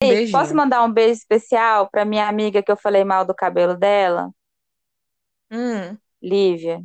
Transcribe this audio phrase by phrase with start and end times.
[0.00, 0.32] Ei, beijinho.
[0.32, 4.30] posso mandar um beijo especial pra minha amiga que eu falei mal do cabelo dela?
[5.50, 6.82] Hum, Lívia.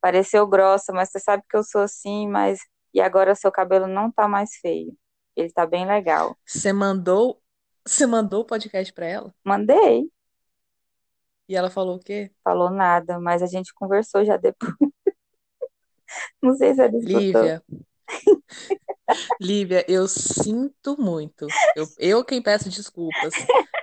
[0.00, 2.60] Pareceu grossa, mas você sabe que eu sou assim, mas.
[2.92, 4.96] E agora seu cabelo não tá mais feio.
[5.36, 6.36] Ele tá bem legal.
[6.44, 7.40] você mandou,
[7.86, 9.34] você mandou o podcast pra ela?
[9.44, 10.10] Mandei,
[11.48, 12.30] E ela falou o quê?
[12.44, 14.74] falou nada, mas a gente conversou já depois.
[16.42, 17.18] Não sei se ela escutou.
[17.18, 17.62] Lívia,
[19.40, 21.46] Lívia, eu sinto muito.
[21.76, 23.32] Eu, eu quem peço desculpas.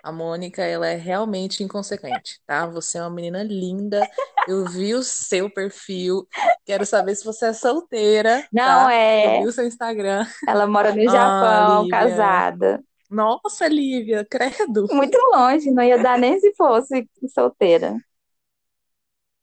[0.03, 2.65] A Mônica, ela é realmente inconsequente, tá?
[2.67, 4.07] Você é uma menina linda.
[4.47, 6.25] Eu vi o seu perfil.
[6.65, 8.83] Quero saber se você é solteira, Não tá?
[8.85, 9.39] Eu é.
[9.41, 10.25] vi o seu Instagram.
[10.47, 11.99] Ela mora no Ah, Japão, Lívia.
[11.99, 12.83] casada.
[13.09, 14.87] Nossa, Lívia, credo.
[14.91, 17.97] Muito longe, não ia dar nem se fosse solteira.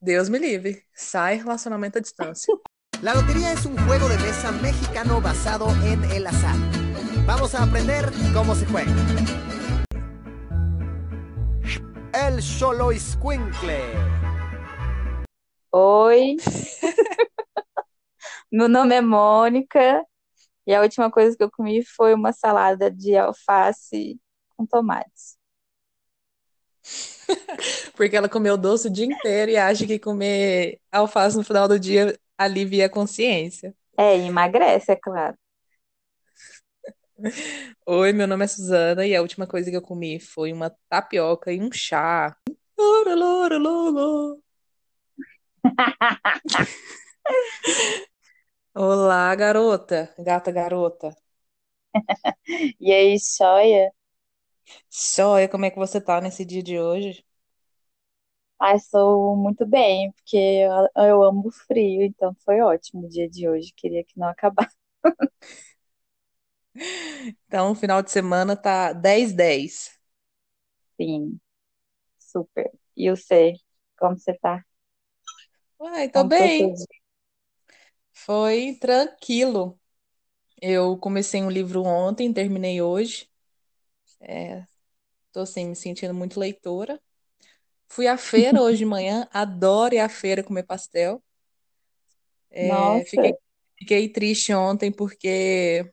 [0.01, 0.83] Deus me livre.
[0.95, 2.55] Sai relacionamento à distância.
[3.03, 6.57] La lotería es un juego de mesa mexicano basado en el azar.
[7.27, 8.93] Vamos a aprender cómo se juega.
[12.13, 13.83] El Solo Squinkle.
[15.71, 16.37] Oi,
[18.51, 20.05] meu nome é Mônica
[20.67, 24.19] e a última coisa que eu comi foi uma salada de alface
[24.57, 25.37] com tomates.
[27.97, 31.79] Porque ela comeu doce o dia inteiro e acha que comer alface no final do
[31.79, 33.75] dia alivia a consciência.
[33.97, 35.37] É, emagrece, é claro.
[37.87, 41.53] Oi, meu nome é Suzana e a última coisa que eu comi foi uma tapioca
[41.53, 42.37] e um chá.
[42.79, 44.37] Lora, lora, lora.
[48.75, 51.17] Olá, garota, gata garota.
[52.81, 53.91] E aí, Xoia?
[54.89, 57.23] Sóia, como é que você tá nesse dia de hoje?
[58.65, 63.49] Ai, sou muito bem, porque eu, eu amo frio, então foi ótimo o dia de
[63.49, 63.73] hoje.
[63.77, 64.75] Queria que não acabasse.
[67.47, 69.99] Então, o final de semana tá 10-10.
[70.97, 71.41] Sim,
[72.19, 72.71] super.
[72.97, 73.55] E você?
[73.99, 74.65] Como você tá?
[75.79, 76.73] Uai, tô Como foi seu bem.
[76.73, 76.87] dia?
[78.13, 79.79] Foi tranquilo.
[80.63, 83.29] Eu comecei um livro ontem, terminei hoje.
[84.21, 84.67] É,
[85.33, 87.03] tô assim, me sentindo muito leitora.
[87.89, 91.23] Fui à feira hoje de manhã, adoro ir à feira comer pastel.
[92.51, 93.35] É, fiquei,
[93.79, 95.91] fiquei triste ontem porque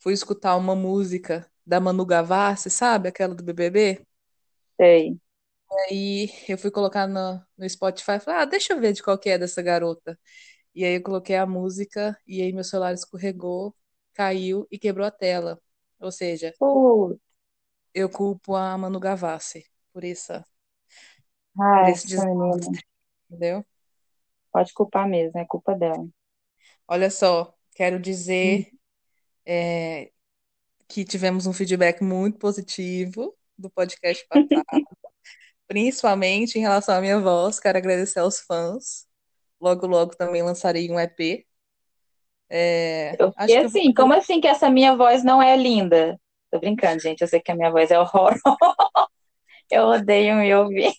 [0.00, 3.08] fui escutar uma música da Manu Gavassi, sabe?
[3.08, 4.06] Aquela do BBB.
[4.78, 5.20] sei.
[5.88, 9.18] Aí eu fui colocar no, no Spotify e falei, ah, deixa eu ver de qual
[9.18, 10.18] que é dessa garota.
[10.74, 13.76] E aí eu coloquei a música e aí meu celular escorregou,
[14.14, 15.60] caiu e quebrou a tela.
[16.00, 16.54] Ou seja,
[17.94, 20.32] eu culpo a Manu Gavassi por isso,
[21.76, 22.66] por ai, esse essa menina.
[22.66, 22.84] desastre,
[23.30, 23.64] entendeu?
[24.52, 26.06] Pode culpar mesmo, é culpa dela.
[26.88, 27.98] Olha só, quero
[28.42, 28.64] Hum.
[28.64, 28.72] dizer
[29.46, 30.12] é,
[30.88, 34.48] que tivemos um feedback muito positivo do podcast passado,
[35.68, 37.60] principalmente em relação à minha voz.
[37.60, 39.06] Quero agradecer aos fãs.
[39.60, 41.46] Logo, logo também lançarei um EP.
[42.50, 46.18] É, vou assim, como assim que essa minha voz não é linda?
[46.50, 47.20] Tô brincando, gente.
[47.22, 48.40] Eu sei que a minha voz é horrorosa.
[49.70, 50.92] Eu odeio me ouvir.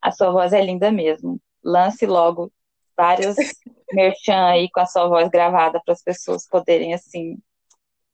[0.00, 1.40] A sua voz é linda mesmo.
[1.62, 2.52] Lance logo
[2.96, 3.36] vários
[3.92, 7.38] merchan aí com a sua voz gravada para as pessoas poderem, assim,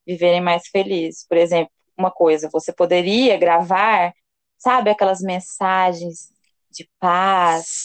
[0.06, 1.26] viverem mais felizes.
[1.26, 4.12] Por exemplo, uma coisa, você poderia gravar,
[4.58, 6.32] sabe, aquelas mensagens
[6.70, 7.82] de paz,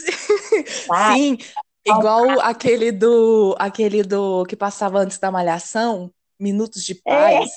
[0.88, 1.16] sabe?
[1.16, 1.38] Sim,
[1.86, 7.52] igual aquele do aquele do que passava antes da Malhação, Minutos de É, Paz.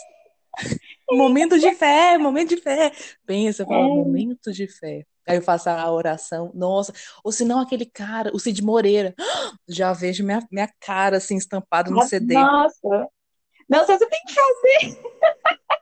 [1.11, 2.91] Momento de fé, momento de fé.
[3.27, 3.89] Pensa, fala, é.
[3.89, 5.05] momento de fé.
[5.27, 9.15] Aí eu faço a oração, nossa, ou se não aquele cara, o Cid Moreira,
[9.69, 12.35] já vejo minha, minha cara assim estampada no CD.
[12.35, 13.09] Nossa.
[13.69, 15.03] Não você tem que fazer.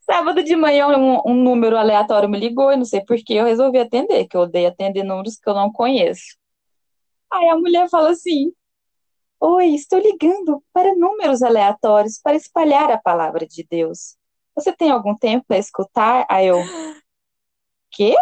[0.00, 3.44] Sábado de manhã, um, um número aleatório me ligou, e não sei por que eu
[3.44, 6.36] resolvi atender, que eu odeio atender números que eu não conheço.
[7.32, 8.52] Aí a mulher fala assim:
[9.40, 14.16] Oi, estou ligando para números aleatórios para espalhar a palavra de Deus.
[14.54, 16.24] Você tem algum tempo para escutar?
[16.30, 16.58] Aí eu,
[17.90, 18.14] quê?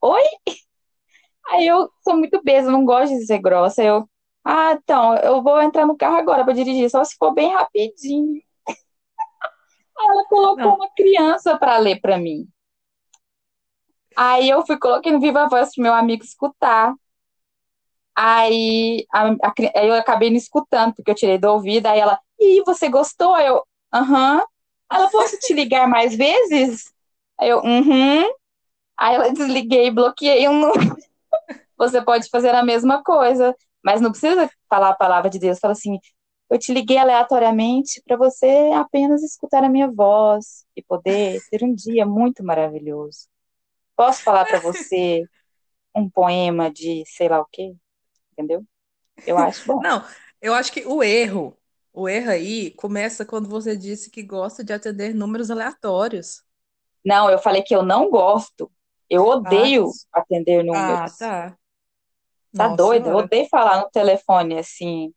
[0.00, 0.22] Oi?
[1.50, 3.82] Aí eu sou muito besa, não gosto de ser grossa.
[3.82, 4.08] Eu,
[4.44, 8.40] ah, então, eu vou entrar no carro agora para dirigir, só se for bem rapidinho.
[9.98, 12.48] Aí ela colocou Não, uma criança para ler para mim.
[14.16, 16.94] Aí eu fui coloquei no Viva Voz pro meu amigo escutar.
[18.16, 19.30] Aí, a-
[19.74, 21.86] a eu acabei não escutando, porque eu tirei do ouvido.
[21.86, 23.34] Aí ela, e você gostou?
[23.34, 23.62] Aí Eu,
[23.92, 24.42] aham.
[24.92, 26.92] Ela, posso te ligar mais vezes?
[27.38, 28.24] Aí eu, uhum.
[28.98, 30.96] Aí ela desliguei e bloqueei um número.
[31.76, 33.54] Você pode fazer a mesma coisa,
[33.84, 35.58] mas não precisa falar a palavra de Deus.
[35.60, 35.98] Fala assim,
[36.50, 41.74] eu te liguei aleatoriamente para você apenas escutar a minha voz e poder ter um
[41.74, 43.28] dia muito maravilhoso.
[43.96, 45.24] Posso falar para você
[45.94, 47.74] um poema de sei lá o quê?
[48.32, 48.64] Entendeu?
[49.26, 49.80] Eu acho bom.
[49.80, 50.04] Não,
[50.40, 51.56] eu acho que o erro,
[51.92, 56.42] o erro aí começa quando você disse que gosta de atender números aleatórios.
[57.04, 58.70] Não, eu falei que eu não gosto.
[59.10, 61.12] Eu odeio atender Ah, números.
[61.18, 61.58] tá.
[62.56, 63.08] Tá Nossa doido?
[63.08, 63.16] Eu Senhora.
[63.16, 65.12] odeio falar no telefone assim,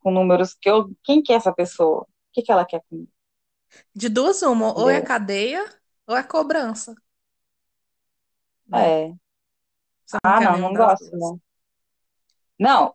[0.00, 0.90] com números que eu.
[1.04, 2.02] Quem que é essa pessoa?
[2.02, 3.10] O que que ela quer comigo?
[3.94, 5.64] De duas, uma, ou é cadeia
[6.06, 6.94] ou é cobrança,
[8.66, 8.96] né?
[8.98, 9.16] É.
[10.06, 11.40] Você Ah, não, não gosto, não.
[12.58, 12.94] Não.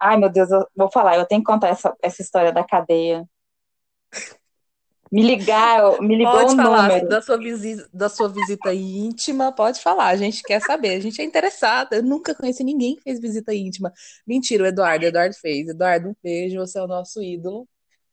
[0.00, 3.24] Ai, meu Deus, eu vou falar, eu tenho que contar essa, essa história da cadeia.
[5.10, 7.08] Me ligaram, me ligou Pode um falar número.
[7.08, 11.20] da sua visita, da sua visita íntima, pode falar, a gente quer saber, a gente
[11.20, 11.96] é interessada.
[11.96, 13.92] Eu nunca conheci ninguém que fez visita íntima.
[14.24, 15.68] Mentira, o Eduardo, o Eduardo fez.
[15.68, 17.66] Eduardo, um beijo, você é o nosso ídolo.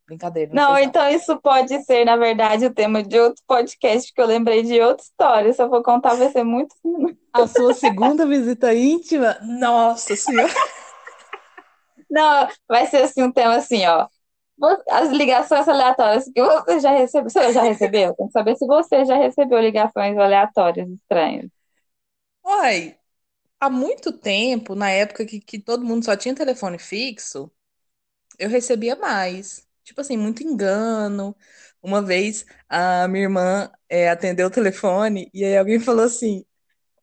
[0.08, 0.80] Brincadeira, não não.
[0.80, 4.80] então isso pode ser, na verdade, o tema de outro podcast, porque eu lembrei de
[4.80, 5.54] outra história.
[5.54, 6.74] Se eu for contar, vai ser muito.
[7.34, 9.38] A sua segunda visita íntima?
[9.42, 10.54] Nossa Senhora.
[12.10, 14.08] Não, vai ser assim um tema assim, ó.
[14.90, 17.30] As ligações aleatórias que você já recebeu.
[17.30, 18.16] Você já recebeu?
[18.16, 21.50] Tem que saber se você já recebeu ligações aleatórias estranhas.
[22.44, 22.98] Uai,
[23.60, 27.52] há muito tempo, na época que, que todo mundo só tinha telefone fixo,
[28.40, 29.68] eu recebia mais.
[29.84, 31.36] Tipo assim, muito engano.
[31.82, 36.46] Uma vez a minha irmã é, atendeu o telefone e aí alguém falou assim: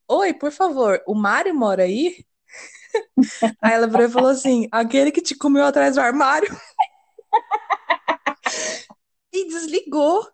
[0.09, 2.25] Oi, por favor, o Mário mora aí?
[3.63, 6.49] Aí ela virou e falou assim: aquele que te comeu atrás do armário.
[9.33, 10.29] E desligou.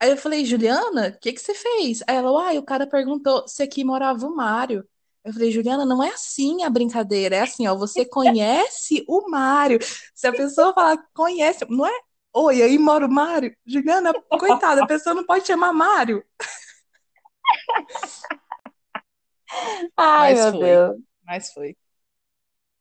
[0.00, 2.02] Aí eu falei, Juliana, o que que você fez?
[2.06, 4.86] Aí ela, uai, o cara perguntou se aqui morava o Mário.
[5.24, 9.78] Eu falei, Juliana, não é assim a brincadeira, é assim, ó, você conhece o Mário.
[10.14, 11.92] Se a pessoa falar conhece, não é?
[12.32, 13.56] Oi, aí mora o Mário?
[13.66, 16.22] Juliana, coitada, a pessoa não pode chamar Mário.
[19.96, 20.60] Ai, Mas meu foi.
[20.60, 20.96] Deus.
[21.24, 21.76] Mas foi.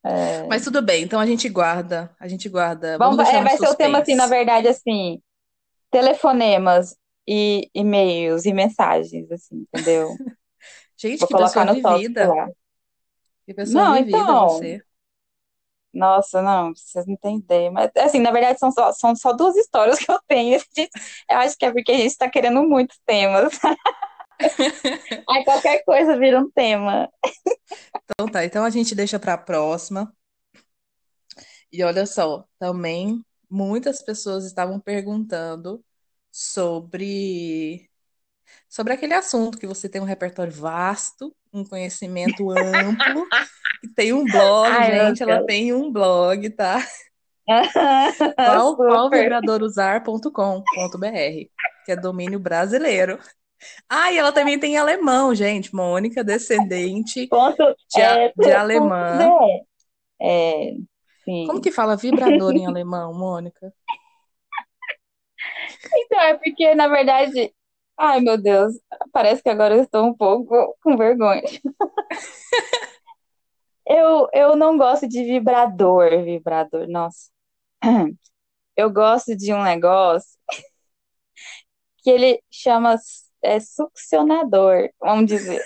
[0.06, 0.46] É.
[0.48, 2.98] Mas tudo bem, então a gente guarda, a gente guarda.
[2.98, 5.22] Vamos, é, vai ser o tema assim, na verdade, assim,
[5.92, 6.96] telefonemas
[7.28, 10.10] e e-mails e mensagens, assim, entendeu?
[10.98, 12.28] Gente, Vou que colocar pessoa no vivida.
[12.28, 12.48] lá.
[13.46, 14.84] Que pessoa Não, vivida então, você.
[15.94, 17.72] nossa, não, vocês não têm ideia.
[17.72, 20.60] Mas, assim, na verdade, são só, são só duas histórias que eu tenho.
[21.30, 23.54] Eu acho que é porque a gente tá querendo muitos temas.
[25.30, 27.10] Aí qualquer coisa vira um tema.
[28.04, 30.14] Então tá, então a gente deixa para a próxima.
[31.72, 35.84] E olha só, também muitas pessoas estavam perguntando
[36.32, 37.90] sobre
[38.70, 43.28] sobre aquele assunto que você tem um repertório vasto, um conhecimento amplo,
[43.84, 46.86] e tem um blog, Ai, gente, ela tem um blog, tá?
[48.36, 48.88] Qual, Super.
[48.88, 51.50] qualvibradorusar.com.br,
[51.86, 53.20] que é domínio brasileiro.
[53.90, 55.74] Ah, e ela também tem alemão, gente.
[55.74, 59.18] Mônica, descendente Ponto, de, é, de alemã.
[60.22, 60.72] É,
[61.26, 61.62] Como sim.
[61.62, 63.74] que fala vibrador em alemão, Mônica?
[65.98, 67.54] Então, é porque, na verdade,
[67.98, 68.74] ai, meu Deus,
[69.12, 71.44] parece que agora eu estou um pouco com vergonha.
[73.88, 77.30] Eu, eu não gosto de vibrador, vibrador, nossa.
[78.76, 80.38] Eu gosto de um negócio
[82.00, 82.96] que ele chama
[83.46, 85.64] é, succionador, vamos dizer.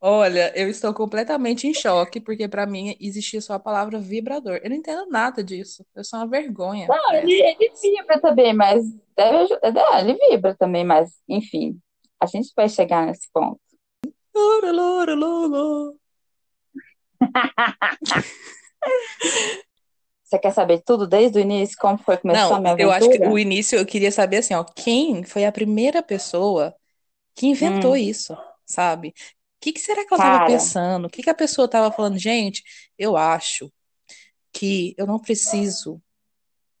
[0.00, 4.60] Olha, eu estou completamente em choque, porque para mim existia só a palavra vibrador.
[4.62, 5.84] Eu não entendo nada disso.
[5.94, 8.84] Eu sou uma vergonha Não, ele, ele vibra também, mas
[9.16, 11.80] deve, é, ele vibra também, mas enfim,
[12.20, 13.58] a gente vai chegar nesse ponto.
[14.34, 15.98] Loro, loro, loro.
[20.26, 21.76] Você quer saber tudo desde o início?
[21.80, 23.26] Como foi que começou a Não, minha eu acho que aventura?
[23.26, 26.74] o início eu queria saber assim, ó, quem foi a primeira pessoa
[27.34, 29.10] que inventou Hum, isso, sabe?
[29.10, 29.12] O
[29.60, 31.06] que que será que ela estava pensando?
[31.06, 32.18] O que que a pessoa estava falando?
[32.18, 32.62] Gente,
[32.98, 33.72] eu acho
[34.52, 36.02] que eu não preciso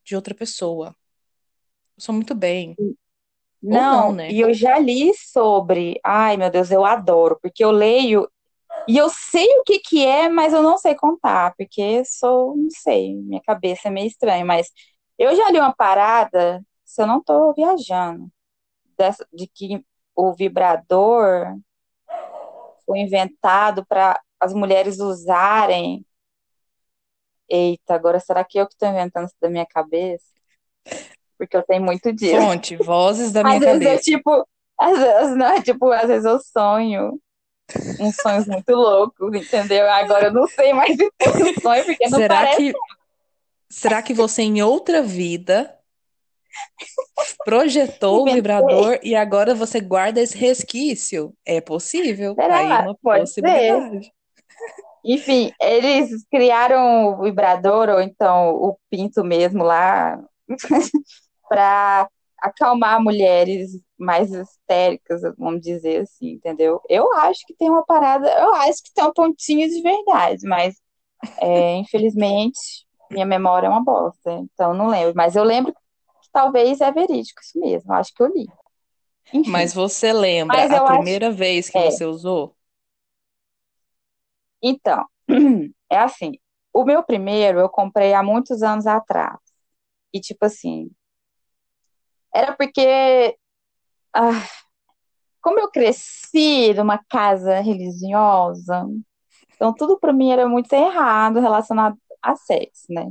[0.04, 0.96] de outra pessoa.
[1.96, 2.78] Eu sou muito bem.
[3.70, 4.28] Ou não, não, né?
[4.28, 6.00] e eu já li sobre.
[6.04, 8.28] Ai, meu Deus, eu adoro, porque eu leio
[8.88, 12.70] e eu sei o que que é, mas eu não sei contar, porque sou, não
[12.70, 14.70] sei, minha cabeça é meio estranha, mas
[15.18, 18.28] eu já li uma parada, se eu não tô viajando,
[18.98, 19.84] dessa, de que
[20.16, 21.56] o vibrador
[22.84, 26.04] foi inventado para as mulheres usarem.
[27.48, 30.24] Eita, agora será que eu que estou inventando isso da minha cabeça?
[31.38, 32.36] Porque eu tenho muito disso.
[32.36, 34.02] Fonte, vozes da Às minha vezes é cabeça.
[34.02, 37.20] tipo, às vezes não é tipo, às vezes eu sonho.
[38.00, 39.90] Uns sonhos muito loucos, entendeu?
[39.90, 42.56] Agora eu não sei mais se foi um sonho, porque não Será parece.
[42.56, 42.72] que,
[43.68, 45.76] será que você em outra vida
[47.44, 51.34] projetou o vibrador e agora você guarda esse resquício?
[51.44, 52.34] É possível.
[52.34, 52.58] Será?
[52.58, 53.42] Aí uma Pode ser.
[53.42, 54.12] possibilidade.
[55.04, 60.20] Enfim, eles criaram o vibrador, ou então o pinto mesmo lá,
[61.48, 62.08] para
[62.40, 66.80] acalmar mulheres mais histéricas, vamos dizer assim, entendeu?
[66.88, 70.76] Eu acho que tem uma parada, eu acho que tem um pontinho de verdade, mas
[71.38, 75.14] é, infelizmente minha memória é uma bosta, então não lembro.
[75.16, 78.52] Mas eu lembro que talvez é verídico isso mesmo, acho que eu li.
[79.32, 81.80] Enfim, Mas você lembra Mas a eu acho- primeira vez que é.
[81.80, 82.54] você usou?
[84.62, 85.04] Então,
[85.90, 86.32] é assim,
[86.72, 89.38] o meu primeiro eu comprei há muitos anos atrás.
[90.14, 90.90] E tipo assim,
[92.36, 93.36] era porque,
[94.14, 94.46] ah,
[95.40, 98.86] como eu cresci numa casa religiosa,
[99.54, 103.06] então tudo pra mim era muito errado relacionado a sexo, né?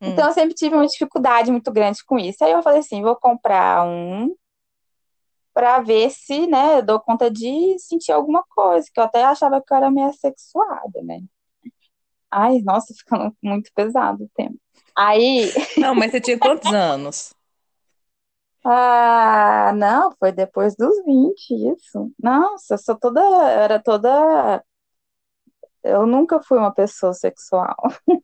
[0.00, 0.08] Hum.
[0.08, 2.44] Então eu sempre tive uma dificuldade muito grande com isso.
[2.44, 4.34] Aí eu falei assim, vou comprar um
[5.54, 9.62] pra ver se, né, eu dou conta de sentir alguma coisa, que eu até achava
[9.62, 11.20] que eu era meio assexuada, né?
[12.30, 14.56] Ai, nossa, ficando muito pesado o tema.
[14.96, 17.32] Aí, Não, mas você tinha quantos anos?
[18.64, 22.12] Ah, não, foi depois dos 20, isso.
[22.18, 24.64] Nossa, eu sou toda, eu era toda,
[25.82, 27.76] eu nunca fui uma pessoa sexual.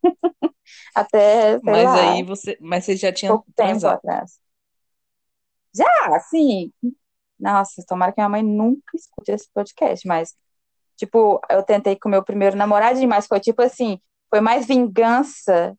[0.95, 3.89] Até, sei Mas lá, aí você, mas você já tinha pouco tempo transado.
[3.89, 4.39] atrás.
[5.75, 6.73] Já, assim,
[7.39, 10.37] nossa, tomara que minha mãe nunca escute esse podcast, mas,
[10.97, 15.77] tipo, eu tentei com o meu primeiro namoradinho, mas foi tipo assim, foi mais vingança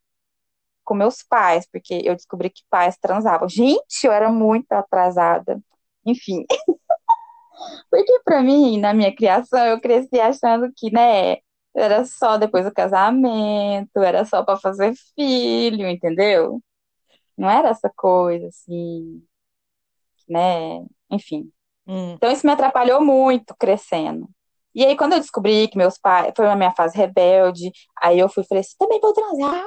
[0.83, 3.47] com meus pais, porque eu descobri que pais transavam.
[3.49, 5.61] Gente, eu era muito atrasada.
[6.05, 6.45] Enfim.
[7.89, 11.37] Porque pra mim, na minha criação, eu cresci achando que, né,
[11.75, 16.61] era só depois do casamento, era só pra fazer filho, entendeu?
[17.37, 19.23] Não era essa coisa assim,
[20.27, 20.85] né?
[21.09, 21.51] Enfim.
[21.87, 22.13] Hum.
[22.13, 24.29] Então isso me atrapalhou muito crescendo.
[24.73, 27.71] E aí, quando eu descobri que meus pais, foi na minha fase rebelde,
[28.01, 29.65] aí eu fui e falei assim, também vou transar.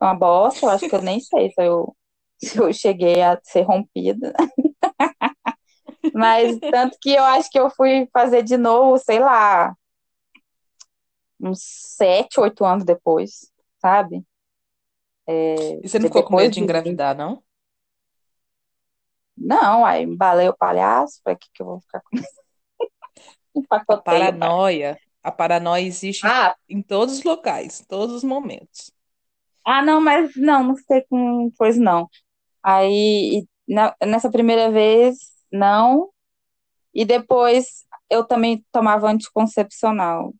[0.00, 1.96] Uma bosta, eu acho que eu nem sei se eu,
[2.38, 4.32] se eu cheguei a ser rompida.
[6.14, 9.74] Mas tanto que eu acho que eu fui fazer de novo, sei lá,
[11.40, 11.60] uns
[11.96, 13.50] sete, oito anos depois,
[13.80, 14.24] sabe?
[15.28, 17.42] E você não ficou com medo de engravidar, não?
[19.36, 22.18] Não, aí embalei o palhaço, pra que que eu vou ficar com
[23.54, 28.90] A Empacotei o paranoia, a paranoia existe Ah, em todos os locais, todos os momentos.
[29.68, 32.08] Ah, não, mas não, não sei com pois não.
[32.62, 35.18] Aí, na- nessa primeira vez,
[35.52, 36.10] não.
[36.94, 40.34] E depois eu também tomava anticoncepcional.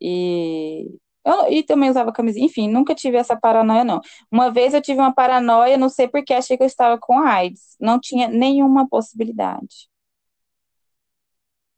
[0.00, 0.86] E,
[1.24, 2.46] eu, e também usava camisinha.
[2.46, 4.00] Enfim, nunca tive essa paranoia, não.
[4.30, 7.76] Uma vez eu tive uma paranoia, não sei porque, achei que eu estava com AIDS.
[7.80, 9.88] Não tinha nenhuma possibilidade.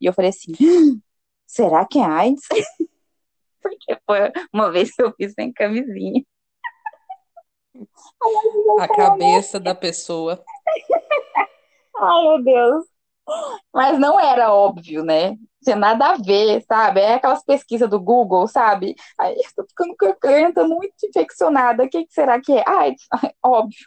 [0.00, 0.52] E eu falei assim,
[1.47, 2.42] será que é AIDS?
[3.62, 6.22] Porque foi uma vez que eu fiz sem camisinha.
[8.80, 10.42] A cabeça da pessoa.
[11.96, 12.84] Ai, meu Deus.
[13.72, 15.36] Mas não era óbvio, né?
[15.62, 17.00] Tinha nada a ver, sabe?
[17.00, 18.94] É aquelas pesquisas do Google, sabe?
[19.18, 21.84] Aí eu tô ficando com a muito infeccionada.
[21.84, 22.64] O que que será que é?
[22.66, 22.94] Ai,
[23.44, 23.86] óbvio.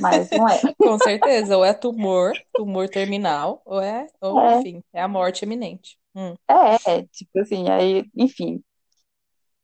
[0.00, 0.60] Mas não é.
[0.78, 4.60] Com certeza, ou é tumor, tumor terminal, ou é, ou É.
[4.60, 5.98] enfim, é a morte iminente.
[6.14, 6.34] Hum.
[6.48, 8.62] É, tipo assim, aí, enfim.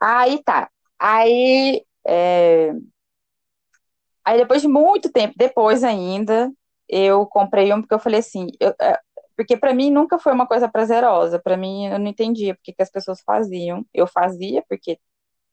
[0.02, 0.70] Aí tá.
[0.98, 2.72] Aí, é,
[4.24, 6.50] aí depois de muito tempo, depois ainda,
[6.88, 8.98] eu comprei um porque eu falei assim, eu- é,
[9.36, 11.40] porque pra mim nunca foi uma coisa prazerosa.
[11.40, 13.84] Pra mim eu não entendia porque que as pessoas faziam.
[13.94, 14.98] Eu fazia porque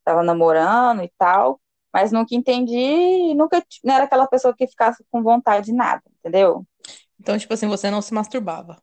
[0.06, 1.62] tava namorando e tal,
[1.94, 6.04] mas nunca entendi, e nunca não era aquela pessoa que ficasse com vontade de nada,
[6.20, 6.66] entendeu?
[7.20, 8.82] Então, tipo assim, você não se masturbava.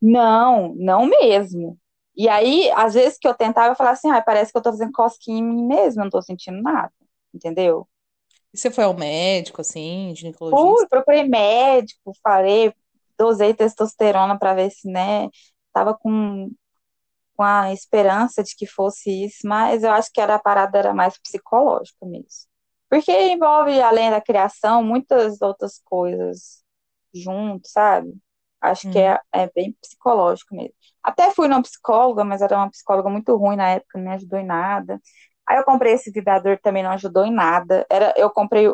[0.00, 1.78] Não, não mesmo.
[2.16, 4.70] E aí, às vezes que eu tentava, eu falava assim, ah, parece que eu tô
[4.72, 6.92] fazendo cosquinha em mim mesmo, eu não tô sentindo nada,
[7.34, 7.88] entendeu?
[8.54, 10.14] E você foi ao médico, assim,
[10.48, 10.88] Fui, ginecologista?
[10.88, 12.72] procurei médico, falei,
[13.18, 15.28] dosei testosterona pra ver se, né,
[15.72, 16.50] tava com,
[17.36, 20.94] com a esperança de que fosse isso, mas eu acho que era a parada era
[20.94, 22.48] mais psicológica mesmo.
[22.90, 26.62] Porque envolve, além da criação, muitas outras coisas
[27.14, 28.14] junto, sabe?
[28.70, 29.00] Acho que Hum.
[29.00, 30.74] é, é bem psicológico mesmo.
[31.02, 34.38] Até fui numa psicóloga, mas era uma psicóloga muito ruim na época, não me ajudou
[34.38, 35.00] em nada.
[35.46, 37.86] Aí eu comprei esse vibrador também não ajudou em nada.
[37.90, 38.66] Era, eu comprei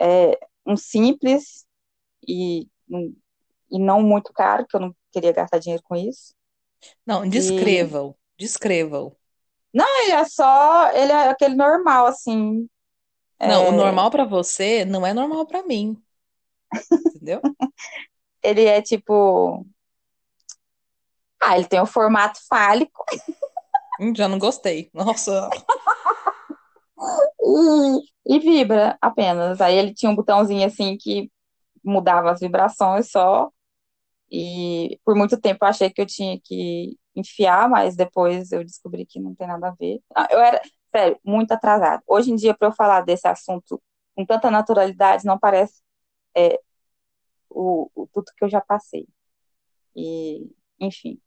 [0.00, 1.66] é, um simples
[2.28, 3.16] e, um-
[3.70, 6.34] e não muito caro, que eu não queria gastar dinheiro com isso.
[7.06, 8.16] Não, E descreva-o.
[8.36, 9.16] Descreva-o.
[9.72, 12.68] não, ele é só, ele é aquele normal assim.
[13.44, 15.96] Não, o É, normal pra você não é normal pra mim,
[17.14, 17.46] entendeu?
[18.42, 19.66] Ele é tipo,
[21.40, 23.04] ah, ele tem o formato fálico
[24.00, 24.90] Hum, Já não gostei.
[24.92, 25.50] Nossa.
[28.26, 29.60] e, e vibra apenas.
[29.60, 31.30] Aí ele tinha um botãozinho assim que
[31.84, 33.50] mudava as vibrações só.
[34.30, 39.06] E por muito tempo eu achei que eu tinha que enfiar, mas depois eu descobri
[39.06, 40.00] que não tem nada a ver.
[40.14, 40.60] Ah, Eu era,
[40.94, 42.02] sério, muito atrasada.
[42.06, 43.80] Hoje em dia, para eu falar desse assunto
[44.16, 45.74] com tanta naturalidade, não parece
[46.36, 46.60] é,
[47.54, 49.06] o, o tudo que eu já passei.
[49.96, 51.20] E, enfim.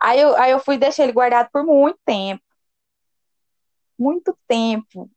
[0.00, 2.42] Aí eu, aí eu fui deixar ele guardado por muito tempo,
[3.98, 5.10] muito tempo.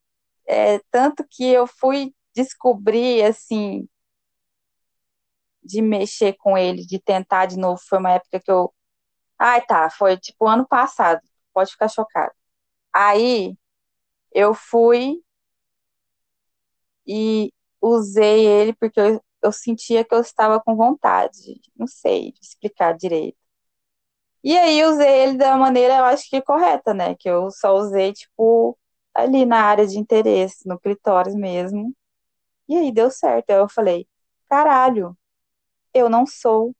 [0.48, 3.88] É, tanto que eu fui descobrir, assim,
[5.64, 7.80] de mexer com ele, de tentar de novo.
[7.88, 8.74] Foi uma época que eu.
[9.40, 11.22] Ai, tá, foi tipo ano passado.
[11.54, 12.34] Pode ficar chocado.
[12.94, 13.58] Aí
[14.34, 15.22] eu fui
[17.08, 21.62] e usei ele porque eu, eu sentia que eu estava com vontade.
[21.78, 23.38] Não sei explicar direito.
[24.44, 27.16] E aí usei ele da maneira, eu acho que correta, né?
[27.16, 28.78] Que eu só usei, tipo,
[29.14, 31.96] ali na área de interesse, no clitóris mesmo.
[32.70, 33.52] E aí deu certo.
[33.52, 34.08] Aí eu falei,
[34.50, 35.18] caralho,
[35.94, 36.76] eu não sou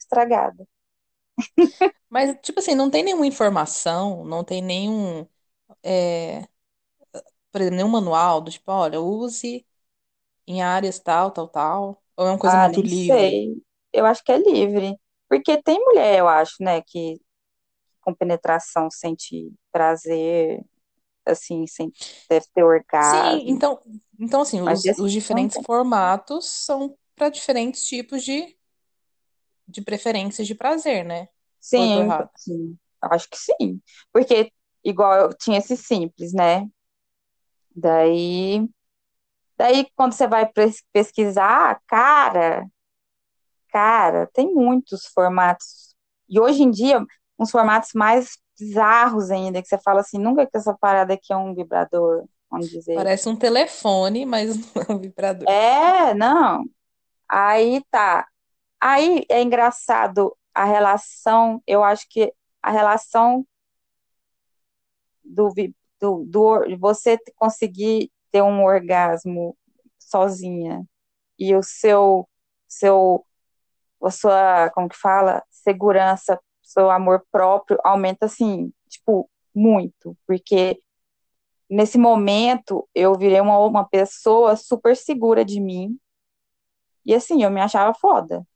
[0.00, 0.66] estragada.
[2.08, 5.26] Mas, tipo assim, não tem nenhuma informação, não tem nenhum,
[5.84, 6.48] é,
[7.50, 9.66] por exemplo, nenhum manual do tipo, olha, use
[10.50, 12.02] em áreas tal, tal, tal.
[12.16, 13.40] Ou é uma coisa Ah, muito nem livre?
[13.46, 13.62] sei.
[13.92, 14.96] Eu acho que é livre.
[15.28, 17.20] Porque tem mulher, eu acho, né, que
[18.02, 20.62] com penetração sente prazer,
[21.26, 21.92] assim, sem,
[22.30, 22.64] deve ter
[22.98, 23.50] Sim, orgasmo.
[23.50, 23.80] então,
[24.18, 25.64] então assim, Mas os, desse os não diferentes tem.
[25.64, 28.56] formatos são para diferentes tipos de,
[29.66, 31.28] de preferências de prazer, né?
[31.74, 32.30] Ou eu tô Sim, errado?
[32.36, 32.78] sim.
[33.02, 33.80] Eu acho que sim.
[34.12, 34.52] Porque,
[34.84, 36.68] igual eu tinha esse simples, né?
[37.74, 38.68] Daí,
[39.60, 40.50] daí quando você vai
[40.90, 42.66] pesquisar, cara,
[43.68, 45.94] cara, tem muitos formatos.
[46.26, 47.04] E hoje em dia,
[47.38, 51.36] uns formatos mais bizarros ainda, que você fala assim, nunca que essa parada aqui é
[51.36, 52.94] um vibrador, vamos dizer.
[52.94, 55.46] Parece um telefone, mas não é um vibrador.
[55.46, 56.64] É, não.
[57.28, 58.26] Aí tá.
[58.80, 63.46] Aí é engraçado a relação, eu acho que a relação
[65.22, 65.52] do,
[66.00, 69.56] do, do você conseguir ter um orgasmo
[69.98, 70.84] sozinha
[71.38, 72.28] e o seu,
[72.68, 73.26] seu,
[74.02, 80.80] a sua, como que fala, segurança, seu amor próprio aumenta assim, tipo, muito, porque
[81.68, 85.98] nesse momento eu virei uma, uma pessoa super segura de mim
[87.04, 88.46] e assim, eu me achava foda.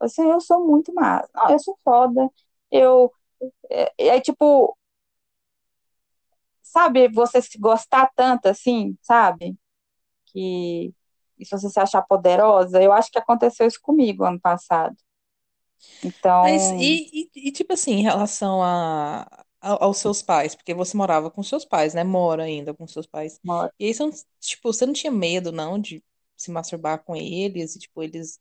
[0.00, 1.28] Assim, eu sou muito massa.
[1.34, 2.30] Não, eu sou foda.
[2.70, 3.12] Eu,
[3.70, 4.77] é, é tipo,
[6.70, 9.56] sabe, você se gostar tanto assim, sabe?
[10.26, 10.94] Que
[11.38, 14.96] e se você se achar poderosa, eu acho que aconteceu isso comigo ano passado.
[16.40, 19.22] Mas Então, e, e, e, tipo assim, em relação a,
[19.60, 22.04] a- aos seus pais, porque você morava com seus pais, né?
[22.04, 23.40] Mora ainda com seus pais.
[23.44, 26.02] amor, E aí, você não- tipo, você não tinha medo, não, de
[26.36, 28.40] se masturbar com eles e, tipo, eles,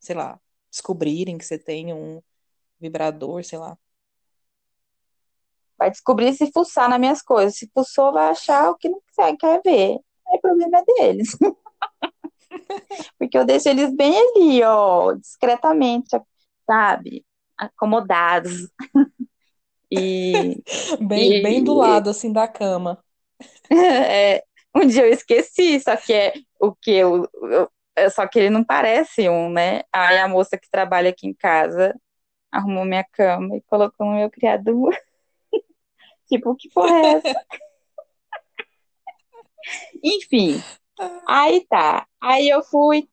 [0.00, 2.22] sei lá, descobrirem que você tem um
[2.80, 3.78] vibrador, sei lá.
[5.80, 7.56] Vai descobrir se fuçar nas minhas coisas.
[7.58, 9.98] Se fuçou, vai achar o que não quiser, quer ver.
[10.28, 11.30] Aí o problema é deles.
[13.18, 16.16] Porque eu deixo eles bem ali, ó, discretamente,
[16.66, 17.24] sabe?
[17.56, 18.68] Acomodados.
[19.90, 20.62] E,
[21.00, 23.02] Bem, bem do e lado, assim, da cama.
[23.72, 24.42] é,
[24.74, 28.50] um dia eu esqueci, só que é o que eu, eu- é só que ele
[28.50, 29.82] não parece um, né?
[29.92, 31.94] Aí a moça que trabalha aqui em casa
[32.52, 34.96] arrumou minha cama e colocou no meu criador.
[36.30, 37.46] Tipo, que porra é essa?
[40.02, 40.62] Enfim,
[41.28, 42.06] aí tá.
[42.20, 43.08] Aí eu fui,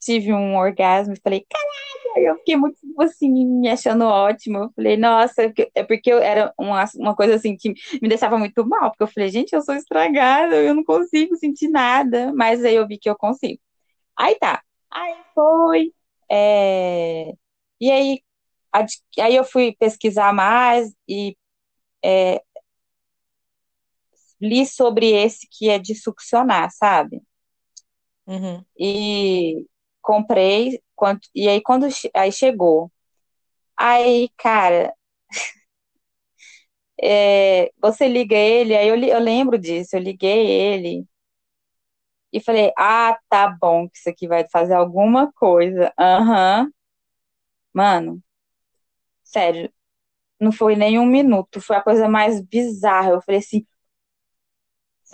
[0.00, 4.58] tive um orgasmo e falei, caralho, eu fiquei muito assim, me achando ótimo.
[4.58, 5.42] Eu falei, nossa,
[5.74, 9.04] é porque é eu era uma, uma coisa assim que me deixava muito mal, porque
[9.04, 12.32] eu falei, gente, eu sou estragada, eu não consigo sentir nada.
[12.34, 13.60] Mas aí eu vi que eu consigo.
[14.18, 14.62] Aí tá.
[14.92, 15.92] Aí foi.
[16.30, 17.32] é,
[17.80, 18.20] E aí,
[19.20, 21.36] aí eu fui pesquisar mais e
[24.44, 27.22] li sobre esse que é de succionar, sabe?
[28.26, 28.64] Uhum.
[28.78, 29.66] E
[30.02, 31.28] comprei, quanto...
[31.34, 32.90] e aí quando aí chegou.
[33.78, 34.94] Aí, cara,
[37.02, 41.06] é, você liga ele, aí eu, eu lembro disso, eu liguei ele
[42.32, 45.92] e falei, ah, tá bom, que isso aqui vai fazer alguma coisa.
[45.98, 46.70] Aham,
[47.72, 48.22] Mano,
[49.22, 49.72] sério,
[50.40, 53.10] não foi nem um minuto, foi a coisa mais bizarra.
[53.12, 53.66] Eu falei assim,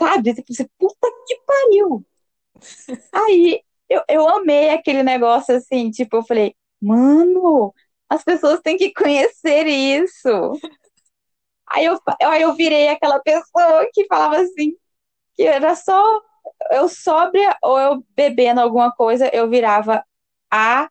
[0.01, 0.35] sabe?
[0.35, 2.05] Tipo, assim, puta que pariu!
[3.13, 7.75] Aí eu, eu amei aquele negócio assim, tipo, eu falei, mano,
[8.09, 10.53] as pessoas têm que conhecer isso.
[11.69, 14.75] Aí eu, aí eu virei aquela pessoa que falava assim,
[15.37, 16.21] que era só
[16.73, 20.05] eu sóbria ou eu bebendo alguma coisa, eu virava
[20.51, 20.89] a,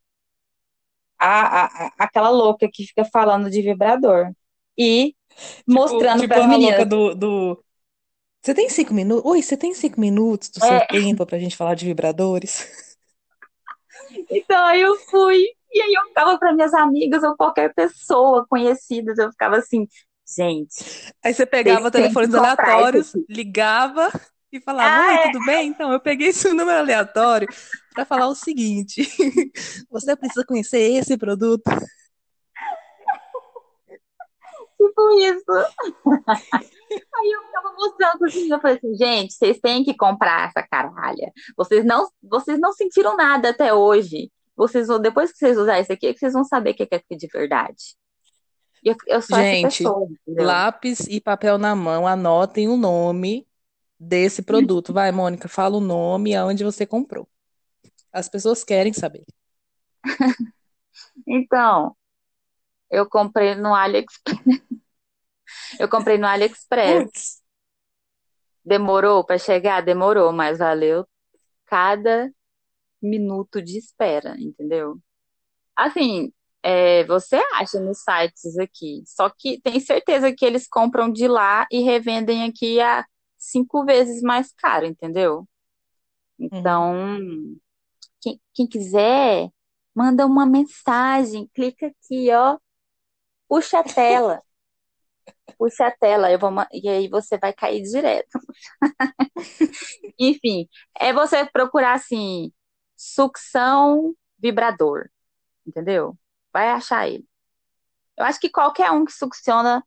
[1.19, 4.31] a, a aquela louca que fica falando de vibrador.
[4.77, 5.15] E
[5.67, 6.89] Tipo, mostrando tipo para as a louca meninas.
[6.89, 7.65] do, do...
[8.41, 9.29] Você tem cinco minutos?
[9.29, 10.67] Oi, você tem cinco minutos do É.
[10.67, 12.67] seu tempo pra gente falar de vibradores?
[14.29, 15.43] Então aí eu fui.
[15.71, 19.87] E aí eu ficava para minhas amigas ou qualquer pessoa conhecida, eu ficava assim,
[20.27, 20.83] gente,
[21.23, 24.09] Aí você pegava telefones aleatórios, ligava
[24.51, 25.31] e falava: Ah, Oi, é.
[25.31, 25.67] tudo bem?
[25.67, 27.47] Então, eu peguei esse número aleatório
[27.93, 29.03] para falar o seguinte:
[29.89, 31.63] você precisa conhecer esse produto.
[34.77, 35.45] tipo isso.
[36.91, 41.31] Aí eu ficava mostrando assim, eu falei assim, gente, vocês têm que comprar essa caralha.
[41.55, 44.31] Vocês não, vocês não sentiram nada até hoje.
[44.55, 46.87] Vocês vão, depois que vocês usarem isso aqui, é que vocês vão saber o que
[46.91, 47.95] é de verdade.
[48.83, 53.47] Eu, eu sou Gente, pessoa, lápis e papel na mão, anotem o nome
[53.99, 54.93] desse produto.
[54.93, 57.27] Vai, Mônica, fala o nome e aonde você comprou.
[58.11, 59.25] As pessoas querem saber.
[61.27, 61.95] Então,
[62.89, 64.39] eu comprei no AliExpress.
[65.77, 67.03] Eu comprei no AliExpress.
[67.03, 67.41] Putz,
[68.63, 69.81] Demorou para chegar?
[69.81, 71.05] Demorou, mas valeu
[71.65, 72.31] cada
[73.01, 74.99] minuto de espera, entendeu?
[75.75, 81.27] Assim, é, você acha nos sites aqui, só que tem certeza que eles compram de
[81.27, 83.05] lá e revendem aqui a
[83.37, 85.47] cinco vezes mais caro, entendeu?
[86.51, 86.59] uhum.
[86.59, 87.57] Então,
[88.21, 89.49] quem, quem quiser,
[89.95, 92.57] manda uma mensagem, clica aqui, ó,
[93.49, 94.41] puxa a tela,
[95.57, 98.39] puxa a tela, eu vou, e aí você vai cair direto.
[100.19, 100.67] Enfim,
[100.99, 102.51] é você procurar assim,
[102.95, 105.09] sucção vibrador,
[105.65, 106.17] entendeu?
[106.53, 107.25] Vai achar ele.
[108.17, 109.83] Eu acho que qualquer um que succiona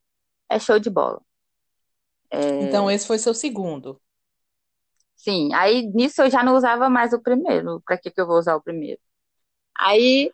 [0.49, 1.21] é show de bola.
[2.63, 4.01] Então, esse foi seu segundo.
[5.17, 7.81] Sim, aí nisso eu já não usava mais o primeiro.
[7.87, 9.01] Pra que que eu vou usar o primeiro?
[9.79, 10.33] Aí,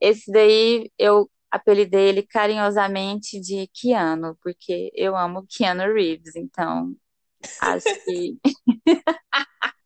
[0.00, 6.94] esse daí eu apelidei ele carinhosamente de Keanu, porque eu amo Keanu Reeves, então
[7.60, 8.38] acho que.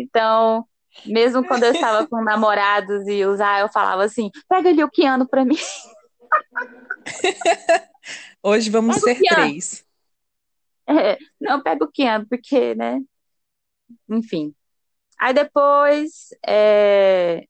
[0.00, 0.64] Então,
[1.04, 5.26] mesmo quando eu estava com namorados e usar, eu falava assim: pega ali o Keanu
[5.26, 5.56] pra mim.
[8.42, 9.84] Hoje vamos Pega ser três.
[10.86, 13.00] É, não, pega o Keanu, porque, né?
[14.08, 14.54] Enfim.
[15.18, 17.44] Aí depois, é,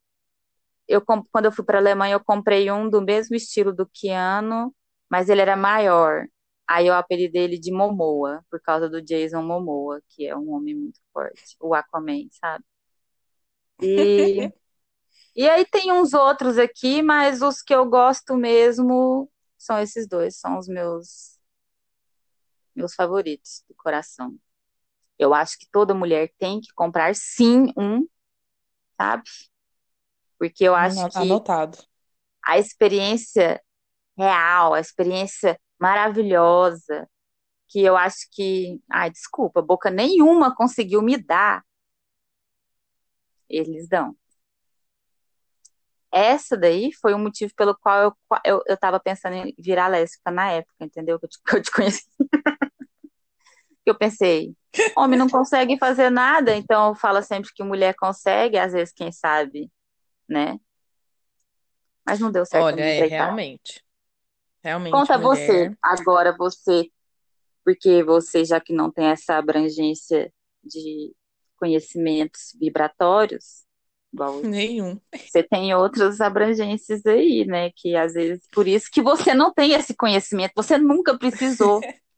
[0.88, 4.74] eu, quando eu fui para a Alemanha, eu comprei um do mesmo estilo do Keanu,
[5.10, 6.26] mas ele era maior.
[6.66, 10.74] Aí eu apelidei ele de Momoa, por causa do Jason Momoa, que é um homem
[10.74, 12.64] muito forte, o Aquaman, sabe?
[13.80, 14.50] E,
[15.36, 20.36] e aí tem uns outros aqui, mas os que eu gosto mesmo são esses dois,
[20.38, 21.38] são os meus,
[22.74, 24.36] meus favoritos do coração.
[25.18, 28.06] Eu acho que toda mulher tem que comprar sim um,
[29.00, 29.24] sabe?
[30.38, 31.78] Porque eu acho que Anotado.
[32.44, 33.60] a experiência
[34.16, 37.08] real, a experiência maravilhosa,
[37.68, 41.62] que eu acho que, ai, desculpa, boca nenhuma conseguiu me dar,
[43.48, 44.16] eles dão.
[46.10, 48.12] Essa daí foi o motivo pelo qual eu,
[48.44, 51.18] eu, eu tava pensando em virar lésbica na época, entendeu?
[51.18, 52.06] Que eu te, que eu te conheci.
[53.84, 54.54] Que eu pensei,
[54.96, 59.70] homem não consegue fazer nada, então fala sempre que mulher consegue, às vezes, quem sabe,
[60.28, 60.58] né?
[62.04, 63.84] Mas não deu certo Olha, é, realmente.
[64.62, 65.78] Realmente, Conta você, mulher.
[65.82, 66.90] agora você,
[67.64, 70.32] porque você, já que não tem essa abrangência
[70.64, 71.14] de
[71.56, 73.64] conhecimentos vibratórios,
[74.12, 74.98] igual Nenhum.
[75.14, 77.70] você tem outras abrangências aí, né?
[77.76, 81.80] Que às vezes, por isso que você não tem esse conhecimento, você nunca precisou.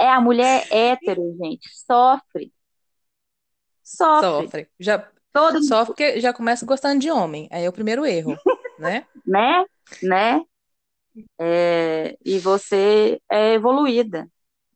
[0.00, 2.52] É a mulher hétero, gente, sofre.
[3.82, 4.44] Sofre.
[4.44, 4.68] Sofre.
[4.80, 7.48] Já, Todo sofre porque já começa gostando de homem.
[7.50, 8.38] Aí é o primeiro erro,
[8.78, 9.04] né?
[9.26, 9.64] né?
[10.00, 10.40] Né?
[11.40, 14.28] É, e você é evoluída.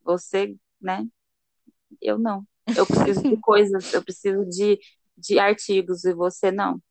[0.03, 1.07] Você, né?
[2.03, 2.45] Eu não.
[2.77, 4.81] Eu preciso de coisas, eu preciso de,
[5.17, 6.83] de artigos e você não.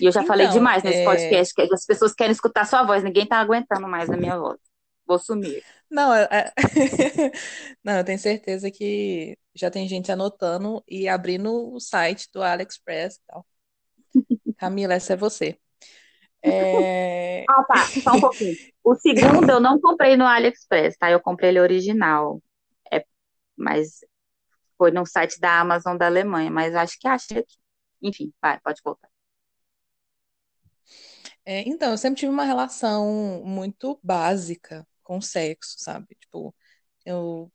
[0.00, 1.04] E eu já falei Então, demais nesse é...
[1.04, 4.58] podcast, que as pessoas querem escutar sua voz, ninguém tá aguentando mais a minha voz.
[5.06, 5.62] Vou sumir.
[5.90, 6.26] Não, é...
[6.30, 6.52] é-
[7.84, 13.16] não, eu tenho certeza que já tem gente anotando e abrindo o site do AliExpress
[13.16, 13.46] e tal.
[14.58, 15.58] Camila, essa é você.
[16.44, 17.44] É...
[17.48, 18.56] Ah, tá, só um pouquinho.
[18.82, 21.08] O segundo eu não comprei no AliExpress, tá?
[21.08, 22.42] Eu comprei ele original.
[22.92, 23.04] É,
[23.56, 24.00] mas
[24.76, 27.54] foi no site da Amazon da Alemanha, mas acho que achei aqui.
[28.02, 29.08] Enfim, vai, pode voltar.
[31.44, 36.14] É, então, eu sempre tive uma relação muito básica com o sexo, sabe?
[36.20, 36.54] Tipo,
[37.04, 37.52] eu,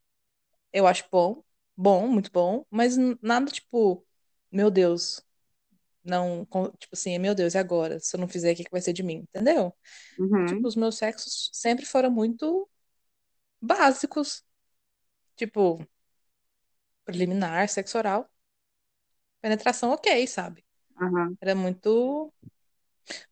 [0.74, 1.44] eu acho bom,
[1.78, 4.06] bom, muito bom, mas nada tipo,
[4.52, 5.22] meu Deus,
[6.04, 6.46] não,
[6.80, 8.00] tipo assim, meu Deus, e agora?
[8.00, 9.26] Se eu não fizer, o que, que vai ser de mim?
[9.30, 9.76] Entendeu?
[10.20, 10.46] Uhum.
[10.48, 12.70] Tipo, os meus sexos sempre foram muito
[13.62, 14.44] básicos.
[15.36, 15.80] Tipo,
[17.06, 18.30] preliminar, sexo oral.
[19.42, 20.66] Penetração, ok, sabe?
[21.00, 21.38] Uhum.
[21.42, 22.34] Era muito,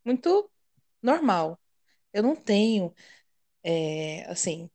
[0.04, 0.50] muito
[1.02, 1.60] normal.
[2.14, 2.94] Eu não tenho,
[3.64, 4.70] é, assim,